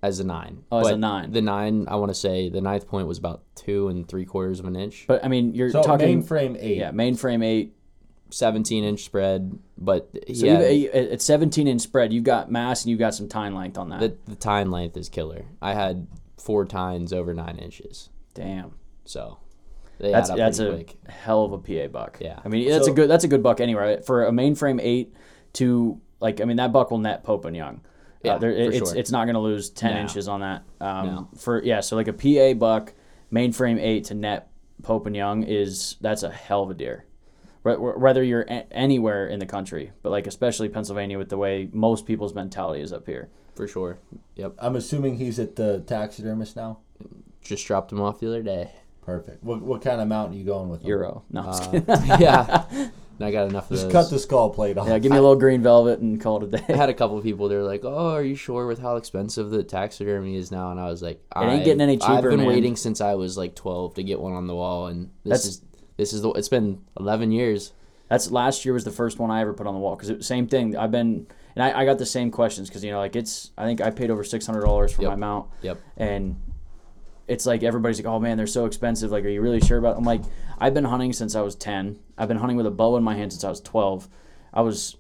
[0.04, 0.64] as a nine.
[0.72, 1.32] Oh, as a nine.
[1.32, 4.60] The nine, I want to say the ninth point was about two and three quarters
[4.60, 5.06] of an inch.
[5.08, 6.78] But I mean you're So talking mainframe eight.
[6.78, 7.74] yeah mainframe eight.
[8.30, 12.84] 17 inch spread, but So yeah, you've- at at 17 inch spread, you've got mass
[12.84, 14.02] and you've got some tine length on that.
[14.02, 15.46] the the tine length is killer.
[15.62, 16.08] I had
[16.38, 18.74] four tines over nine inches, Damn.
[19.06, 19.38] so
[19.98, 20.98] they That's add up that's a pretty quick.
[21.10, 22.18] hell of a PA buck.
[22.20, 22.40] Yeah.
[22.44, 24.02] I mean that's So- a good that's a good buck anyway.
[24.06, 25.14] For a mainframe eight
[25.54, 27.80] to like I mean that buck will net Pope and Young.
[28.24, 28.98] Yeah, uh, there, for it's sure.
[28.98, 30.02] it's not going to lose ten No.
[30.02, 30.64] inches on that.
[30.82, 31.28] Um, No.
[31.38, 32.94] For yeah, so like a PA buck
[33.32, 34.50] mainframe eight to net
[34.84, 37.06] Pope and Young is that's a hell of a deer.
[37.64, 41.38] Wh- wh- Whether you're a- anywhere in the country, but like especially Pennsylvania with the
[41.38, 43.30] way most people's mentality is up here.
[43.56, 43.98] for sure.
[44.36, 46.78] Yep, I'm assuming he's at the taxidermist now.
[47.42, 48.72] just dropped him off the other day.
[49.02, 49.44] Perfect.
[49.44, 50.82] What what kind of mount are you going with?
[50.82, 50.88] him?
[50.90, 51.86] Euro, no, I'm Uh, kidding.
[52.20, 53.92] yeah, and I got enough of Just those.
[53.92, 54.88] cut the skull plate off.
[54.88, 56.74] yeah, give me a little green velvet and call it a I day.
[56.76, 57.48] had a couple of people.
[57.50, 60.86] They're like, "Oh, are you sure with how expensive the taxidermy is now?" And I
[60.90, 62.12] was like, ain't "I've- getting any cheaper.
[62.12, 64.56] I've cheaper, been man." waiting since I was like 12 to get one on the
[64.56, 65.62] wall, and this That's- is
[65.98, 66.30] this is the.
[66.34, 67.74] It's been 11 years.
[68.10, 70.48] That's last year was the first one I ever put on the wall because same
[70.48, 70.78] thing.
[70.78, 73.66] I've been and I, I got the same questions because you know like it's I
[73.66, 75.10] think I paid over six hundred dollars for Yep.
[75.12, 75.78] my mount Yep.
[75.98, 76.36] and
[77.28, 79.96] it's like everybody's like oh man they're so expensive like are you really sure about?
[79.96, 80.00] It?
[80.00, 80.22] I'm like
[80.60, 82.00] I've been hunting since I was ten.
[82.18, 84.08] I've been hunting with a bow in my hand since I was twelve.
[84.54, 84.98] I was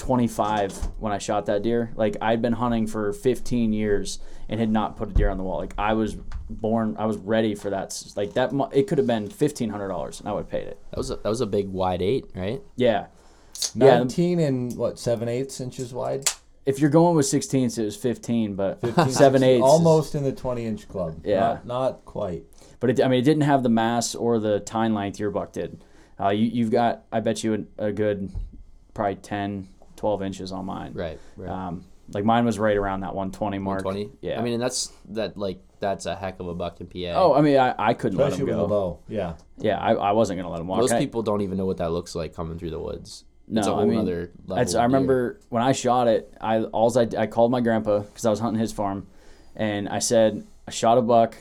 [0.00, 1.92] 25 when I shot that deer.
[1.94, 5.44] Like I'd been hunting for 15 years and had not put a deer on the
[5.44, 5.58] wall.
[5.58, 6.14] Like I was
[6.48, 8.02] born, I was ready for that.
[8.16, 10.78] Like that, it could have been $1,500 and I would have paid it.
[10.90, 12.62] That was a, that was a big wide eight, right?
[12.76, 13.06] Yeah.
[13.74, 16.30] Yeah, Nineteen and what seven eighths inches wide.
[16.66, 20.32] If you're going with 16s, it was 15, but 15, seven eighths, almost in the
[20.32, 21.22] twenty inch club.
[21.24, 21.40] Yeah.
[21.40, 22.44] not, not quite.
[22.80, 25.52] But it, I mean, it didn't have the mass or the tine length your buck
[25.52, 25.82] did.
[26.18, 28.30] Uh, you, you've got, I bet you, a, a good,
[28.94, 30.92] probably 10, 12 inches on mine.
[30.94, 31.18] Right.
[31.36, 31.50] Right.
[31.50, 33.82] Um, like mine was right around that 120 mark.
[33.82, 34.10] 20.
[34.20, 34.38] Yeah.
[34.38, 37.12] I mean, and that's that like that's a heck of a buck in PA.
[37.14, 38.68] Oh, I mean, I, I couldn't Especially let with him a go.
[38.68, 38.98] bow.
[39.08, 39.34] Yeah.
[39.58, 40.80] Yeah, I, I wasn't gonna let him walk.
[40.80, 43.24] most I- people don't even know what that looks like coming through the woods.
[43.50, 44.62] No, it's a I whole mean, other level.
[44.62, 44.82] I deer.
[44.82, 46.32] remember when I shot it.
[46.40, 49.08] I alls I, I called my grandpa because I was hunting his farm,
[49.56, 51.36] and I said I shot a buck.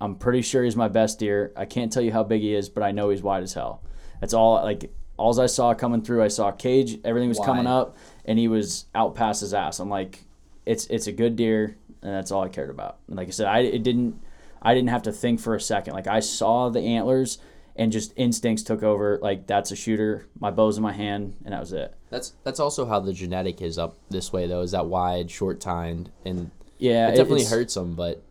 [0.00, 1.52] I'm pretty sure he's my best deer.
[1.54, 3.82] I can't tell you how big he is, but I know he's wide as hell.
[4.20, 4.54] That's all.
[4.54, 6.22] Like alls I saw coming through.
[6.22, 6.98] I saw a cage.
[7.04, 9.78] Everything was coming up, and he was out past his ass.
[9.78, 10.24] I'm like,
[10.64, 12.98] it's it's a good deer, and that's all I cared about.
[13.06, 14.22] And like I said, I it didn't
[14.62, 15.92] I didn't have to think for a second.
[15.94, 17.38] Like I saw the antlers.
[17.80, 19.18] And just instincts took over.
[19.22, 20.26] Like that's a shooter.
[20.38, 21.94] My bow's in my hand, and that was it.
[22.10, 24.60] That's that's also how the genetic is up this way though.
[24.60, 27.94] Is that wide, short tined, and Yeah, it definitely hurts them.
[27.94, 28.22] But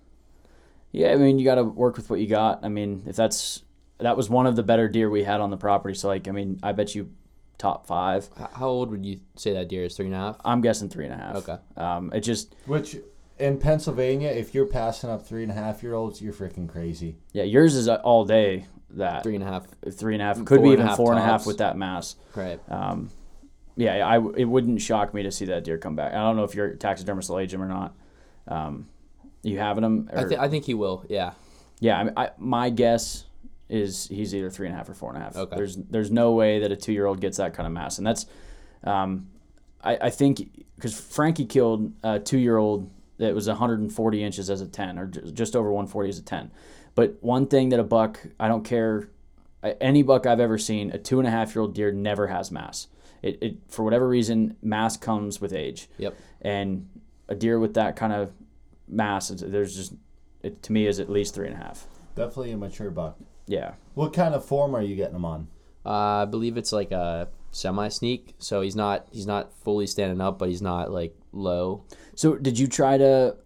[0.92, 2.64] Yeah, I mean, you got to work with what you got.
[2.64, 3.64] I mean, if that's
[3.98, 5.96] that was one of the better deer we had on the property.
[5.96, 7.10] So like, I mean, I bet you
[7.58, 8.30] top five.
[8.54, 9.98] how old would you say that deer is?
[9.98, 10.38] Three and a half.
[10.46, 11.36] I'm guessing three and a half.
[11.38, 11.58] Okay.
[11.76, 12.98] Um, it just Which
[13.40, 17.18] in Pennsylvania, if you're passing up three and a half year olds, you're freaking crazy.
[17.34, 19.68] yeah, yours is all day that Three and a half.
[19.94, 22.16] three and a half could be even half four and a half with that mass.
[22.36, 22.60] Right.
[22.70, 23.10] Um,
[23.76, 26.14] yeah, I it wouldn't shock me to see that deer come back.
[26.14, 27.96] I don't know if your taxidermist will age him or not.
[28.48, 28.88] Um,
[29.44, 30.10] you having him?
[30.14, 31.06] I, th- I think he will.
[31.08, 31.32] Yeah.
[31.80, 33.24] Yeah, I, mean, I, my guess
[33.70, 35.38] is he's either three and a half or four and a half.
[35.38, 35.56] Okay.
[35.56, 38.06] There's there's no way that a two year old gets that kind of mass, and
[38.08, 38.26] that's,
[38.84, 39.30] um,
[39.82, 44.62] I, I think because Frankie killed a two year old that was 140 inches as
[44.62, 46.52] a 10 or ju- just over 140 as a 10.
[47.00, 49.10] But one thing that a buck, I don't care,
[49.80, 52.52] any buck I've ever seen, a two and a half year old deer never has
[52.52, 52.88] mass.
[53.22, 56.18] It, it for whatever reason, mass comes with age Yep.
[56.42, 56.90] and
[57.30, 58.34] a deer with that kind of
[58.90, 59.94] mass, there's just
[60.44, 61.88] it to me is at least three and a half.
[62.16, 63.18] Definitely a mature buck.
[63.48, 63.76] Yeah.
[63.94, 65.48] What kind of form are you getting them on?
[65.86, 68.36] Uh, I believe it's like a semi sneak.
[68.40, 71.86] So he's not he's not fully standing up, but he's not like low.
[72.16, 73.38] So did you try to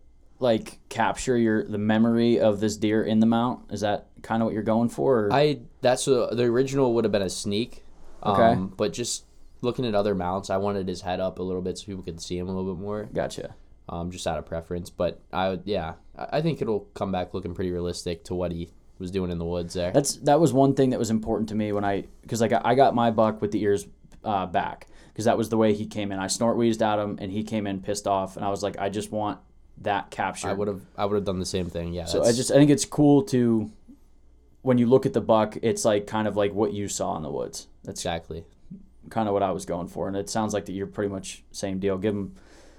[0.44, 3.72] like capture your the memory of this deer in the mount?
[3.72, 5.26] Is that kind of what you're going for?
[5.26, 5.34] Or?
[5.34, 7.84] I that's a, the original would have been a sneak.
[8.22, 8.62] Um, Okay.
[8.78, 9.26] But just
[9.62, 12.22] looking at other mounts, I wanted his head up a little bit so people could
[12.22, 13.10] see him a little bit more.
[13.12, 13.56] gotcha.
[13.90, 14.90] Um, just out of preference.
[14.90, 18.52] But I would yeah, I I think it'll come back looking pretty realistic to what
[18.52, 19.92] he was doing in the woods there.
[19.92, 22.62] That's that was one thing that was important to me when I because like I,
[22.64, 23.88] I got my buck with the ears
[24.24, 26.20] uh, back because that was the way he came in.
[26.20, 28.78] I snort wheezed at him and he came in pissed off and I was like
[28.80, 29.40] I just want
[29.82, 30.48] that capture.
[30.50, 31.94] I would have I would have done the same thing.
[31.94, 32.06] Yeah.
[32.06, 33.72] So I just I think it's cool to
[34.62, 37.24] when you look at the buck, it's like kind of like what you saw in
[37.24, 37.68] the woods.
[37.84, 38.46] That's exactly
[39.10, 41.44] kind of what I was going for, and it sounds like that you're pretty much
[41.52, 41.98] same deal.
[41.98, 42.36] Give them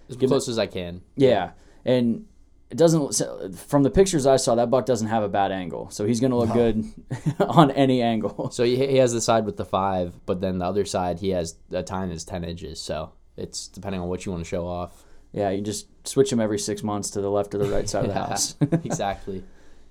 [0.09, 1.02] as Give it- close as I can.
[1.16, 1.50] Yeah,
[1.85, 2.24] and
[2.70, 6.07] it doesn't from the pictures I saw that buck doesn't have a bad angle, so
[6.07, 6.85] he's gonna look good
[7.40, 8.50] on any angle.
[8.50, 11.30] So he, he has the side with the five, but then the other side he
[11.30, 12.80] has a tine is ten inches.
[12.80, 15.04] So it's depending on what you want to show off.
[15.35, 18.05] Yeah, you just switch them every six months to the left or the right side
[18.07, 18.55] of the house.
[18.85, 19.42] exactly.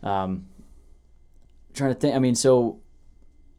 [0.01, 0.47] um,
[1.73, 2.15] trying to think.
[2.15, 2.79] I mean, so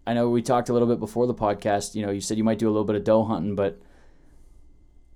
[0.06, 1.94] I know we talked a little bit before the podcast.
[1.94, 3.80] You know, you said you might do a little bit of doe hunting, but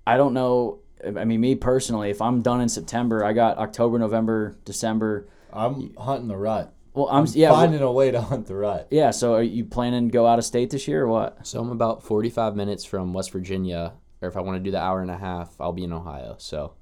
[0.05, 0.79] I don't know.
[1.05, 5.27] I mean, me personally, if I'm done in September, I got October, November, December.
[5.51, 6.73] I'm hunting the rut.
[6.93, 8.87] Well, I'm, I'm yeah, well- finding a way to hunt the rut.
[8.91, 9.11] yeah.
[9.11, 11.47] So, are you planning to go out of state this year or what?
[11.47, 14.79] So I'm about 45 minutes from West Virginia, or if I want to do the
[14.81, 16.35] hour and a half, I'll be in Ohio.
[16.39, 16.73] So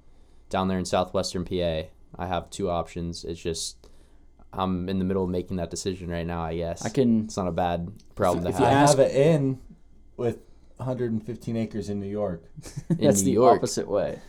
[0.50, 3.24] down there in southwestern PA, I have two options.
[3.24, 3.78] It's just
[4.54, 6.42] I'm in the middle of making that decision right now.
[6.42, 7.26] I guess I can.
[7.26, 8.90] It's not a bad problem to If you I have.
[8.90, 9.60] have it in
[10.16, 10.40] with
[10.78, 12.44] 115 acres in New York.
[12.90, 13.58] That's New the York.
[13.58, 14.20] opposite way.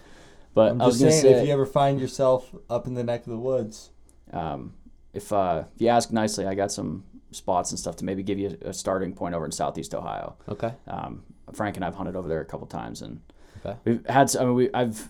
[0.55, 2.94] But I'm I was just gonna saying, say, if you ever find yourself up in
[2.94, 3.90] the neck of the woods,
[4.33, 4.75] um,
[5.12, 8.38] if uh, if you ask nicely, I got some spots and stuff to maybe give
[8.38, 10.37] you a starting point over in Southeast Ohio.
[10.49, 10.73] Okay.
[10.88, 11.23] Um,
[11.54, 13.20] Frank and I've hunted over there a couple times, and
[13.64, 13.76] Okay.
[13.84, 14.34] we've had.
[14.37, 15.08] I mean, we I've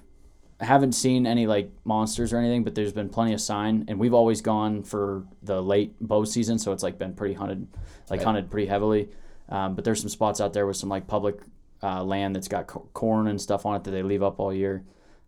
[0.61, 4.15] haven't seen any like monsters or anything, but there's been plenty of sign, and we've
[4.15, 7.67] always gone for the late bow season, so it's like been pretty hunted,
[8.11, 8.27] like Right.
[8.27, 9.09] hunted pretty heavily.
[9.51, 11.41] Um, but there's some spots out there with some like public
[11.83, 14.53] uh, land that's got co- corn and stuff on it that they leave up all
[14.53, 14.83] year.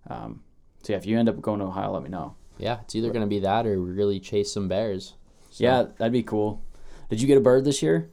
[0.08, 0.42] Um,
[0.82, 2.34] so yeah, if you end up going to Ohio, let me know.
[2.58, 5.14] Yeah, it's either gonna be that or really chase some bears.
[5.50, 6.60] So, Yeah, that'd be cool.
[7.08, 8.10] Did you get a bird this year?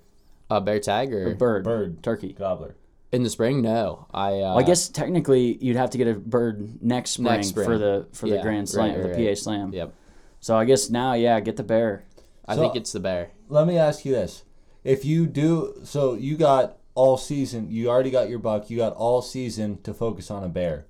[0.52, 2.34] A bear tag or A bird, bird, turkey.
[2.34, 2.76] gobbler.
[3.12, 3.62] In the spring?
[3.62, 4.34] No, I.
[4.34, 7.66] Uh, Well, I guess technically you'd have to get a bird next spring, Next spring.
[7.66, 9.36] for the for the Yeah, Grand Slam, right, the right, PA.
[9.36, 9.74] Slam.
[9.74, 9.94] Yep.
[10.40, 12.06] So I guess now, yeah, get the bear.
[12.46, 13.32] I So- think it's the bear.
[13.50, 14.44] Let me ask you this:
[14.84, 17.70] If you do, so you got all season.
[17.70, 18.70] You already got your buck.
[18.70, 20.86] You got all season to focus on a bear.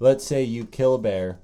[0.00, 1.38] Let's say you kill a bear.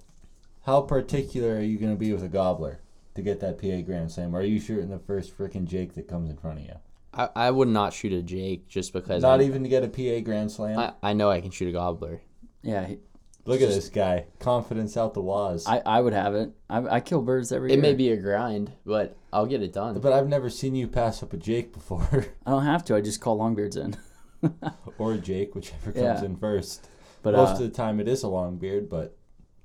[0.62, 2.80] How particular are you going to be with a gobbler
[3.14, 4.34] to get that PA Grand Slam?
[4.36, 6.74] Or are you shooting the first freaking Jake that comes in front of you?
[7.14, 9.88] I, I would not shoot a Jake just because Not I, even to get a
[9.88, 10.78] PA Grand Slam.
[10.78, 12.20] I, I know I can shoot a gobbler.
[12.62, 12.98] Yeah, he-
[13.44, 15.66] Look at this guy, confidence out the waz.
[15.66, 16.50] I, I would have it.
[16.68, 17.82] I, I kill birds every It year.
[17.82, 19.98] may be a grind, but I'll get it done.
[20.00, 22.94] but I've never seen you pass up a Jake before, I don't have to.
[22.94, 23.96] I just call longbeards in.
[24.98, 26.24] or a Jake, whichever comes Yeah.
[26.24, 26.88] in first.
[27.22, 29.16] But Most uh, of the time, it is a long beard, but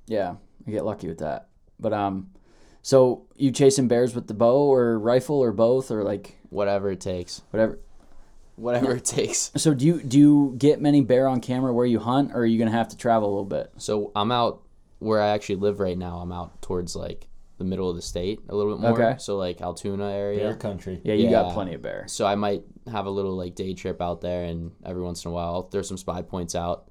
[0.08, 1.50] yeah, I get lucky with that.
[1.78, 2.32] But um,
[2.82, 7.02] so you chasing bears with the bow or rifle or both or like Whatever it
[7.02, 7.42] takes.
[7.52, 7.80] whatever.
[8.56, 9.52] Whatever it takes.
[9.58, 12.46] So do you do you get many bear on camera where you hunt, or are
[12.46, 13.72] you gonna have to travel a little bit?
[13.78, 14.62] So I'm out
[15.00, 16.18] where I actually live right now.
[16.20, 19.02] I'm out towards like the middle of the state a little bit more.
[19.02, 19.18] Okay.
[19.20, 20.40] So like Altoona area.
[20.40, 21.02] bear country.
[21.04, 22.06] Yeah, you got plenty of bear.
[22.08, 25.32] So I might have a little like day trip out there, and every once in
[25.32, 26.90] a while I'll throw some spy points out.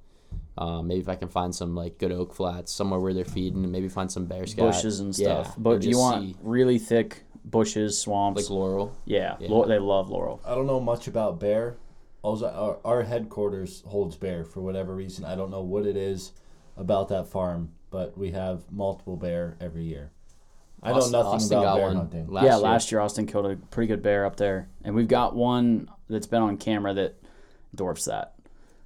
[0.58, 3.62] Um, maybe if I can find some like good oak flats somewhere where they're feeding,
[3.62, 4.64] and maybe find some bear scat.
[4.64, 5.56] bushes and stuff.
[5.56, 8.42] or but you want see, really thick bushes, swamps.
[8.42, 8.96] like laurel.
[9.04, 9.48] yeah, Yeah.
[9.50, 10.40] Lau- they love laurel.
[10.44, 11.76] I don't know much about bear.
[12.22, 15.24] Also, our, our headquarters holds bear for whatever reason.
[15.24, 16.32] I don't know what it is
[16.76, 20.10] about that farm, but we have multiple bear every year.
[20.84, 22.26] I know Austin- nothing Austin about got bear one hunting.
[22.28, 22.58] last yeah, year.
[22.62, 26.26] last year Austin killed a pretty good bear up there, and we've got one that's
[26.26, 27.20] been on camera that
[27.74, 28.34] dwarfs that.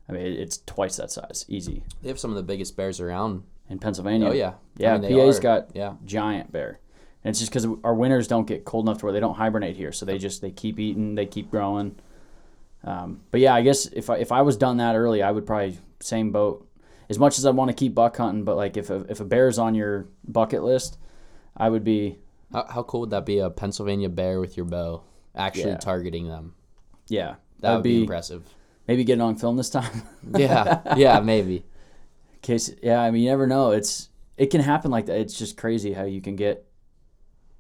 [0.09, 1.83] I mean, it's twice that size, easy.
[2.03, 3.43] They have some of the biggest bears around.
[3.69, 4.29] In Pennsylvania.
[4.29, 4.95] Oh yeah, yeah.
[4.95, 5.95] I mean, they PA's are- got yeah.
[6.05, 6.79] giant bear,
[7.27, 9.75] and it's just because our winters don't get cold enough to where they don't hibernate
[9.77, 11.97] here, so they just they keep eating, they keep growing.
[12.85, 15.45] Um, but yeah, I guess if I if I was done that early, I would
[15.45, 16.63] probably same boat.
[17.09, 19.25] As much as I want to keep buck hunting, but like if a, if a
[19.25, 20.99] bear's on your bucket list,
[21.57, 22.19] I would be
[22.53, 23.39] How, how cool would that be?
[23.41, 25.03] A Pennsylvania bear with your bow,
[25.35, 25.77] actually Yeah.
[25.79, 26.55] targeting them.
[27.09, 28.43] yeah That would be, be impressive.
[28.89, 30.03] maybe get it on film this time.
[30.37, 31.65] Yeah, yeah, maybe.
[32.43, 35.57] case yeah i mean you never know it's it can happen like that it's just
[35.57, 36.65] crazy how you can get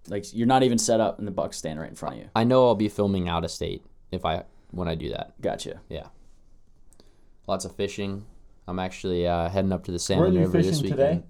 [0.08, 2.28] like you're not even set up and the buck's stand right in front of you
[2.34, 5.40] I know I'll be filming out of state if I when I do that.
[5.40, 6.06] gotcha Yeah.
[7.46, 8.24] Lots of fishing.
[8.66, 10.98] I'm actually uh, heading up to the Were Salmon you River this fishing weekend.
[10.98, 11.22] today?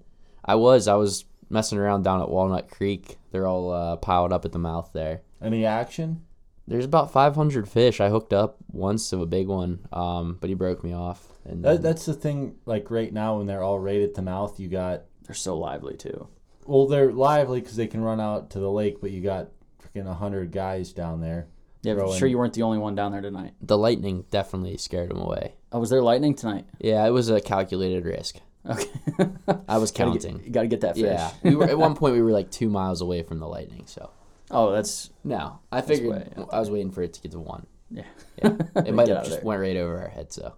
[0.43, 0.87] I was.
[0.87, 3.17] I was messing around down at Walnut Creek.
[3.31, 5.21] They're all uh, piled up at the mouth there.
[5.41, 6.23] Any action?
[6.67, 8.01] There's about 500 fish.
[8.01, 11.27] I hooked up once to a big one, um, but he broke me off.
[11.45, 12.55] And That, that's the thing.
[12.65, 15.95] Like right now, when they're all right at the mouth, you got they're so lively
[15.95, 16.27] too
[16.67, 19.47] well, they're lively because they can run out to the lake, but you got
[19.83, 21.47] freaking a hundred guys down there.
[21.83, 24.77] yeah I'm Throwing- sure you weren't the only one down there tonight the lightning definitely
[24.77, 25.53] scared him away.
[25.71, 28.37] oh was there lightning tonight Yeah, it was a calculated risk.
[28.69, 28.89] okay
[29.67, 30.43] I was Gotta get- counting.
[30.45, 32.69] you gotta get that fish Yeah, we were at one point we were like two
[32.69, 33.83] miles away from the lightning.
[33.85, 34.09] So
[34.51, 37.39] oh that's no, I figured way out I was waiting for it to get to
[37.39, 37.65] one.
[37.89, 38.03] yeah
[38.43, 38.55] Yeah,
[38.85, 39.45] it might out have of just there.
[39.45, 40.33] went right over our head.
[40.33, 40.53] So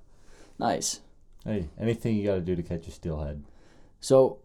[0.58, 1.02] nice
[1.46, 3.44] Hey, anything you got to do to catch a steelhead?
[4.00, 4.40] so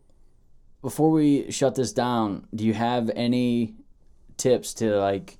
[0.84, 3.74] before we shut this down do you have any
[4.36, 5.38] tips to like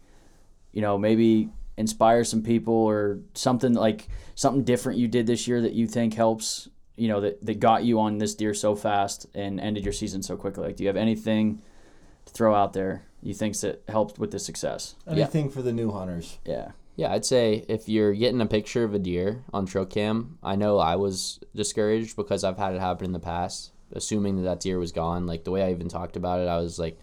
[0.73, 5.61] you know maybe inspire some people or something like something different you did this year
[5.61, 9.27] that you think helps you know that, that got you on this deer so fast
[9.35, 10.65] and ended your season so quickly?
[10.65, 11.61] Like do you have anything
[12.25, 14.95] to throw out there you think that helped with the success?
[15.07, 16.39] Anything for the new hunters?
[16.47, 16.73] yeah.
[16.97, 20.55] Yeah, I'd say if you're getting a picture of a deer on trail cam, I
[20.55, 24.61] know I was discouraged because I've had it happen in the past, assuming that that
[24.61, 25.27] deer was gone.
[25.27, 26.99] Like the way I even talked about it, I was like,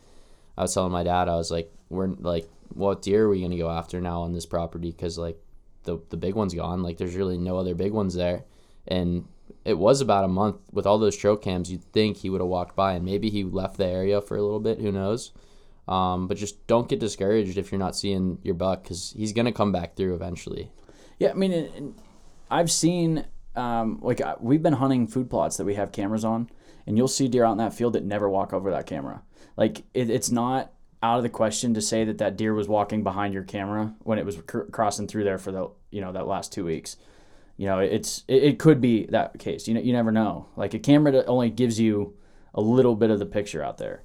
[0.57, 3.57] I was telling my dad, I was like, we're like, what deer are we gonna
[3.57, 4.91] go after now on this property?
[4.91, 5.37] Because like,
[5.83, 6.83] the the big one's gone.
[6.83, 8.43] Like there's really no other big ones there,
[8.87, 9.25] and
[9.65, 11.71] it was about a month with all those trail cams.
[11.71, 14.41] You'd think he would have walked by, and maybe he left the area for a
[14.41, 14.79] little bit.
[14.79, 15.31] Who knows?
[15.87, 19.51] Um, but just don't get discouraged if you're not seeing your buck because he's gonna
[19.51, 20.71] come back through eventually.
[21.19, 21.95] Yeah, I mean,
[22.49, 23.25] I've seen
[23.55, 26.49] um, like we've been hunting food plots that we have cameras on,
[26.85, 29.21] and you'll see deer out in that field that never walk over that camera.
[29.57, 30.71] Like it, it's not
[31.03, 34.19] out of the question to say that that deer was walking behind your camera when
[34.19, 36.97] it was cr- crossing through there for the you know that last two weeks.
[37.57, 39.67] You know, it's it, it could be that case.
[39.67, 40.47] You know, you never know.
[40.55, 42.15] Like a camera that only gives you
[42.53, 44.03] a little bit of the picture out there,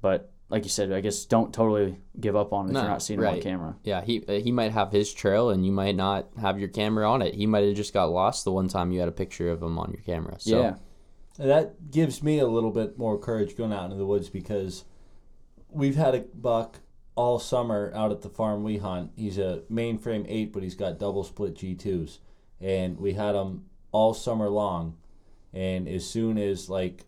[0.00, 3.02] but like you said, I guess don't totally give up on it if you're not
[3.02, 3.42] seeing it on right.
[3.42, 3.76] camera.
[3.82, 7.22] Yeah, he he might have his trail and you might not have your camera on
[7.22, 7.34] it.
[7.34, 9.78] He might have just got lost the one time you had a picture of him
[9.78, 10.36] on your camera.
[10.38, 10.74] So yeah.
[11.38, 14.84] That gives me a little bit more courage going out into the woods because
[15.68, 16.80] we've had a buck
[17.16, 19.12] all summer out at the farm we hunt.
[19.16, 22.18] He's a mainframe eight, but he's got double split G2s.
[22.60, 24.96] And we had him all summer long.
[25.52, 27.06] And as soon as like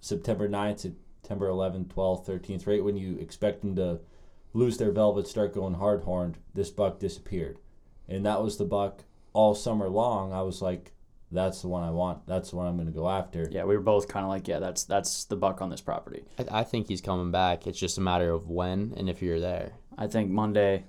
[0.00, 4.00] September 9th, September 11th, 12th, 13th, right when you expect them to
[4.52, 7.58] lose their velvet, start going hard horned, this buck disappeared.
[8.08, 10.32] And that was the buck all summer long.
[10.32, 10.92] I was like,
[11.34, 12.26] that's the one I want.
[12.26, 13.48] That's the one I'm going to go after.
[13.50, 16.24] Yeah, we were both kind of like, yeah, that's that's the buck on this property.
[16.38, 17.66] I, I think he's coming back.
[17.66, 19.72] It's just a matter of when and if you're there.
[19.98, 20.84] I think Monday,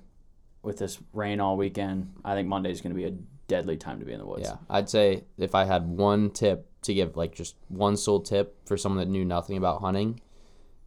[0.62, 3.14] with this rain all weekend, I think Monday is going to be a
[3.48, 4.48] deadly time to be in the woods.
[4.48, 8.56] Yeah, I'd say if I had one tip to give, like just one sole tip
[8.66, 10.20] for someone that knew nothing about hunting,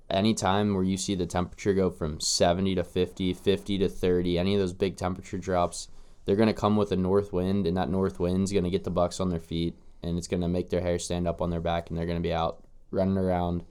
[0.10, 4.56] anytime where you see the temperature go from 70 to 50, 50 to 30, any
[4.56, 5.90] of those big temperature drops,
[6.30, 8.84] they're going to come with a north wind, and that north wind's going to get
[8.84, 9.74] the bucks on their feet,
[10.04, 12.20] and it's going to make their hair stand up on their back, and they're going
[12.20, 13.64] to be out running around.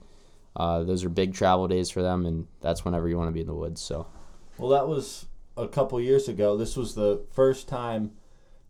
[0.57, 3.39] Uh, those are big travel days for them, and that's whenever you want to be
[3.39, 3.79] in the woods.
[3.79, 4.07] So,
[4.57, 6.57] Well, that was a couple years ago.
[6.57, 8.11] This was the first time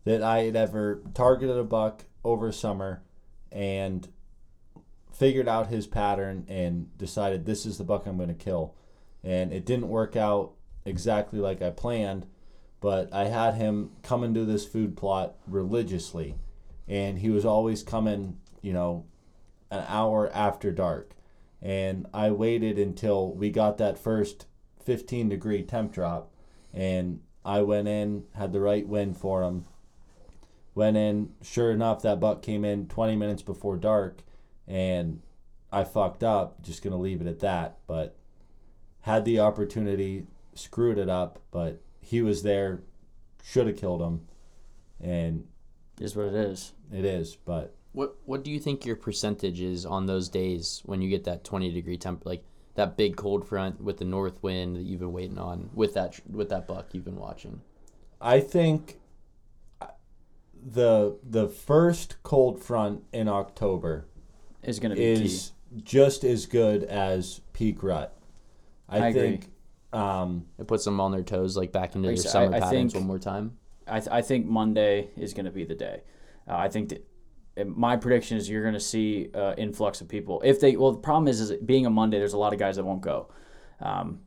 [0.04, 3.02] that I had ever targeted a buck over summer
[3.50, 4.08] and
[5.12, 8.76] figured out his pattern and decided this is the buck I'm going to kill.
[9.24, 10.52] And it didn't work out
[10.84, 12.26] exactly like I planned,
[12.80, 16.36] but I had him come into this food plot religiously.
[16.88, 19.04] And he was always coming, you know,
[19.70, 21.12] an hour after dark.
[21.62, 24.46] And I waited until we got that first
[24.84, 26.32] 15 degree temp drop.
[26.72, 29.66] And I went in, had the right wind for him.
[30.74, 34.22] Went in, sure enough, that buck came in 20 minutes before dark.
[34.66, 35.20] And
[35.70, 37.78] I fucked up, just to leave it at that.
[37.86, 38.16] But
[39.02, 41.40] had the opportunity, screwed it up.
[41.50, 42.82] But he was there,
[43.44, 44.22] should have killed him.
[45.00, 45.46] And
[46.00, 46.72] is what it is.
[46.92, 47.36] it is.
[47.36, 51.22] But What what do you think your percentage is on those days when you get
[51.24, 52.42] that 20 degree temp like
[52.74, 56.18] that big cold front with the north wind that you've been waiting on with that
[56.28, 57.60] with that buck you've been watching?
[58.20, 58.98] I think
[59.80, 59.86] uh,
[60.60, 64.06] the the first cold front in October
[64.64, 65.52] Is going to be is
[65.84, 68.16] just as good as peak rut.
[68.88, 69.40] I, I agree.
[69.92, 72.60] Um, It puts them on their toes like back into Like their summer I- I
[72.60, 73.56] patterns think- one more time.
[73.86, 76.02] I, th- I think Monday is going to be the day.
[76.48, 80.40] Uh, I think that my prediction is you're going to see uh, influx of people.
[80.44, 82.76] If they well, the problem is, is being a Monday, there's a lot of guys
[82.76, 83.28] that won't go.
[83.80, 84.20] Um,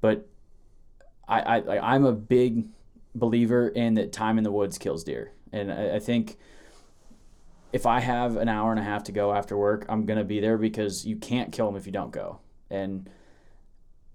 [0.00, 0.28] but
[1.28, 2.66] I, I I- I'm a big
[3.14, 6.36] believer in that time in the woods kills deer, and I, I think
[7.72, 10.40] if I have an hour and a half to go after work, I'm gonna be
[10.40, 12.40] there because you can't kill them if you don't go.
[12.70, 13.08] And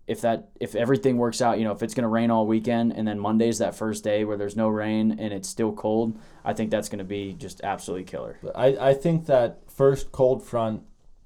[0.06, 3.08] if that if everything works out, you know, if it's gonna rain all weekend and
[3.08, 6.72] then Monday's that first day where there's no rain and it's still cold, I think
[6.72, 8.38] that's gonna be just absolutely killer.
[8.54, 10.84] I, I think that first cold front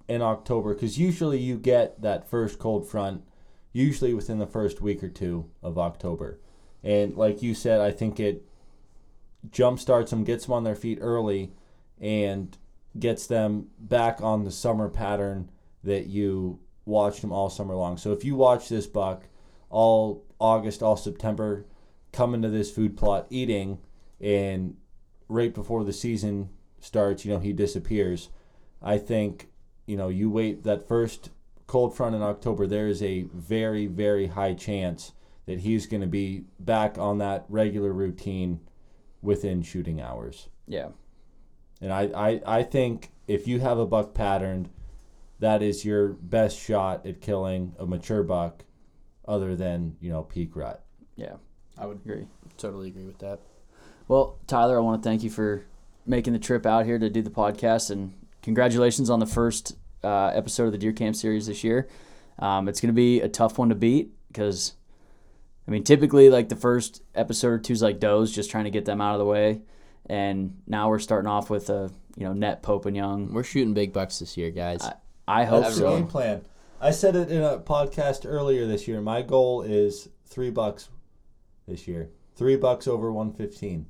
[0.07, 3.23] in October, because usually you get that first cold front
[3.73, 6.39] usually within the first week or two of October.
[6.83, 8.47] And like you said, I think it
[9.49, 11.51] jumpstarts them, gets them on their feet early,
[11.99, 12.57] and
[12.97, 15.49] gets them back on the summer pattern
[15.83, 17.97] that you watched them all summer long.
[17.97, 19.27] So if you watch this buck
[19.69, 21.65] all August, all September,
[22.11, 23.79] come into this food plot eating,
[24.19, 24.75] and
[25.27, 28.29] right before the season starts, you know, he disappears.
[28.81, 29.49] I think,
[29.85, 31.31] you know, you wait that first
[31.67, 35.11] cold front in October, there is a very, very high chance
[35.45, 38.59] that he's going to be back on that regular routine
[39.21, 40.47] within shooting hours.
[40.67, 40.89] Yeah.
[41.81, 44.69] And I, I, I think if you have a buck patterned,
[45.39, 48.63] that is your best shot at killing a mature buck
[49.27, 50.83] other than, you know, peak rut.
[51.15, 51.35] Yeah.
[51.77, 52.25] I would Agree.
[52.57, 53.39] totally agree with that.
[54.07, 55.65] Well, Tyler, I want to thank you for
[56.05, 60.27] making the trip out here to do the podcast, and congratulations on the first uh,
[60.27, 61.87] episode of the Deer Camp series this year.
[62.39, 64.73] Um, it's going to be a tough one to beat because,
[65.67, 68.69] I mean, typically like the first episode or two is like does, just trying to
[68.71, 69.61] get them out of the way,
[70.05, 73.33] and now we're starting off with a you know net Pope and Young.
[73.33, 74.81] We're shooting big bucks this year, guys.
[74.83, 74.93] I,
[75.27, 75.95] I hope That's the so.
[75.97, 76.41] game plan.
[76.79, 79.01] I said it in a podcast earlier this year.
[79.01, 80.89] My goal is three bucks
[81.67, 82.09] this year.
[82.35, 83.87] Three bucks over one fifteen.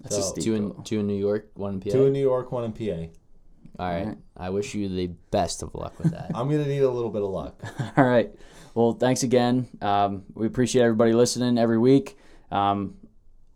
[0.00, 0.82] That's a So- steep two in goal.
[0.84, 1.90] two in New York, one in PA.
[1.90, 3.08] Two in New York, one in PA.
[3.78, 4.00] All right.
[4.02, 4.18] Alright.
[4.36, 6.30] I wish you the best of luck with that.
[6.34, 7.60] I'm gonna need a little bit of luck.
[7.96, 8.32] All right.
[8.74, 9.68] Well, thanks again.
[9.82, 12.16] Um, we appreciate everybody listening every week.
[12.52, 12.94] Um,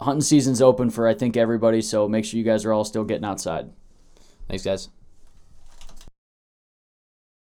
[0.00, 3.04] hunting season's open for I think everybody, so make sure you guys are all still
[3.04, 3.70] getting outside.
[4.48, 4.88] Thanks, guys.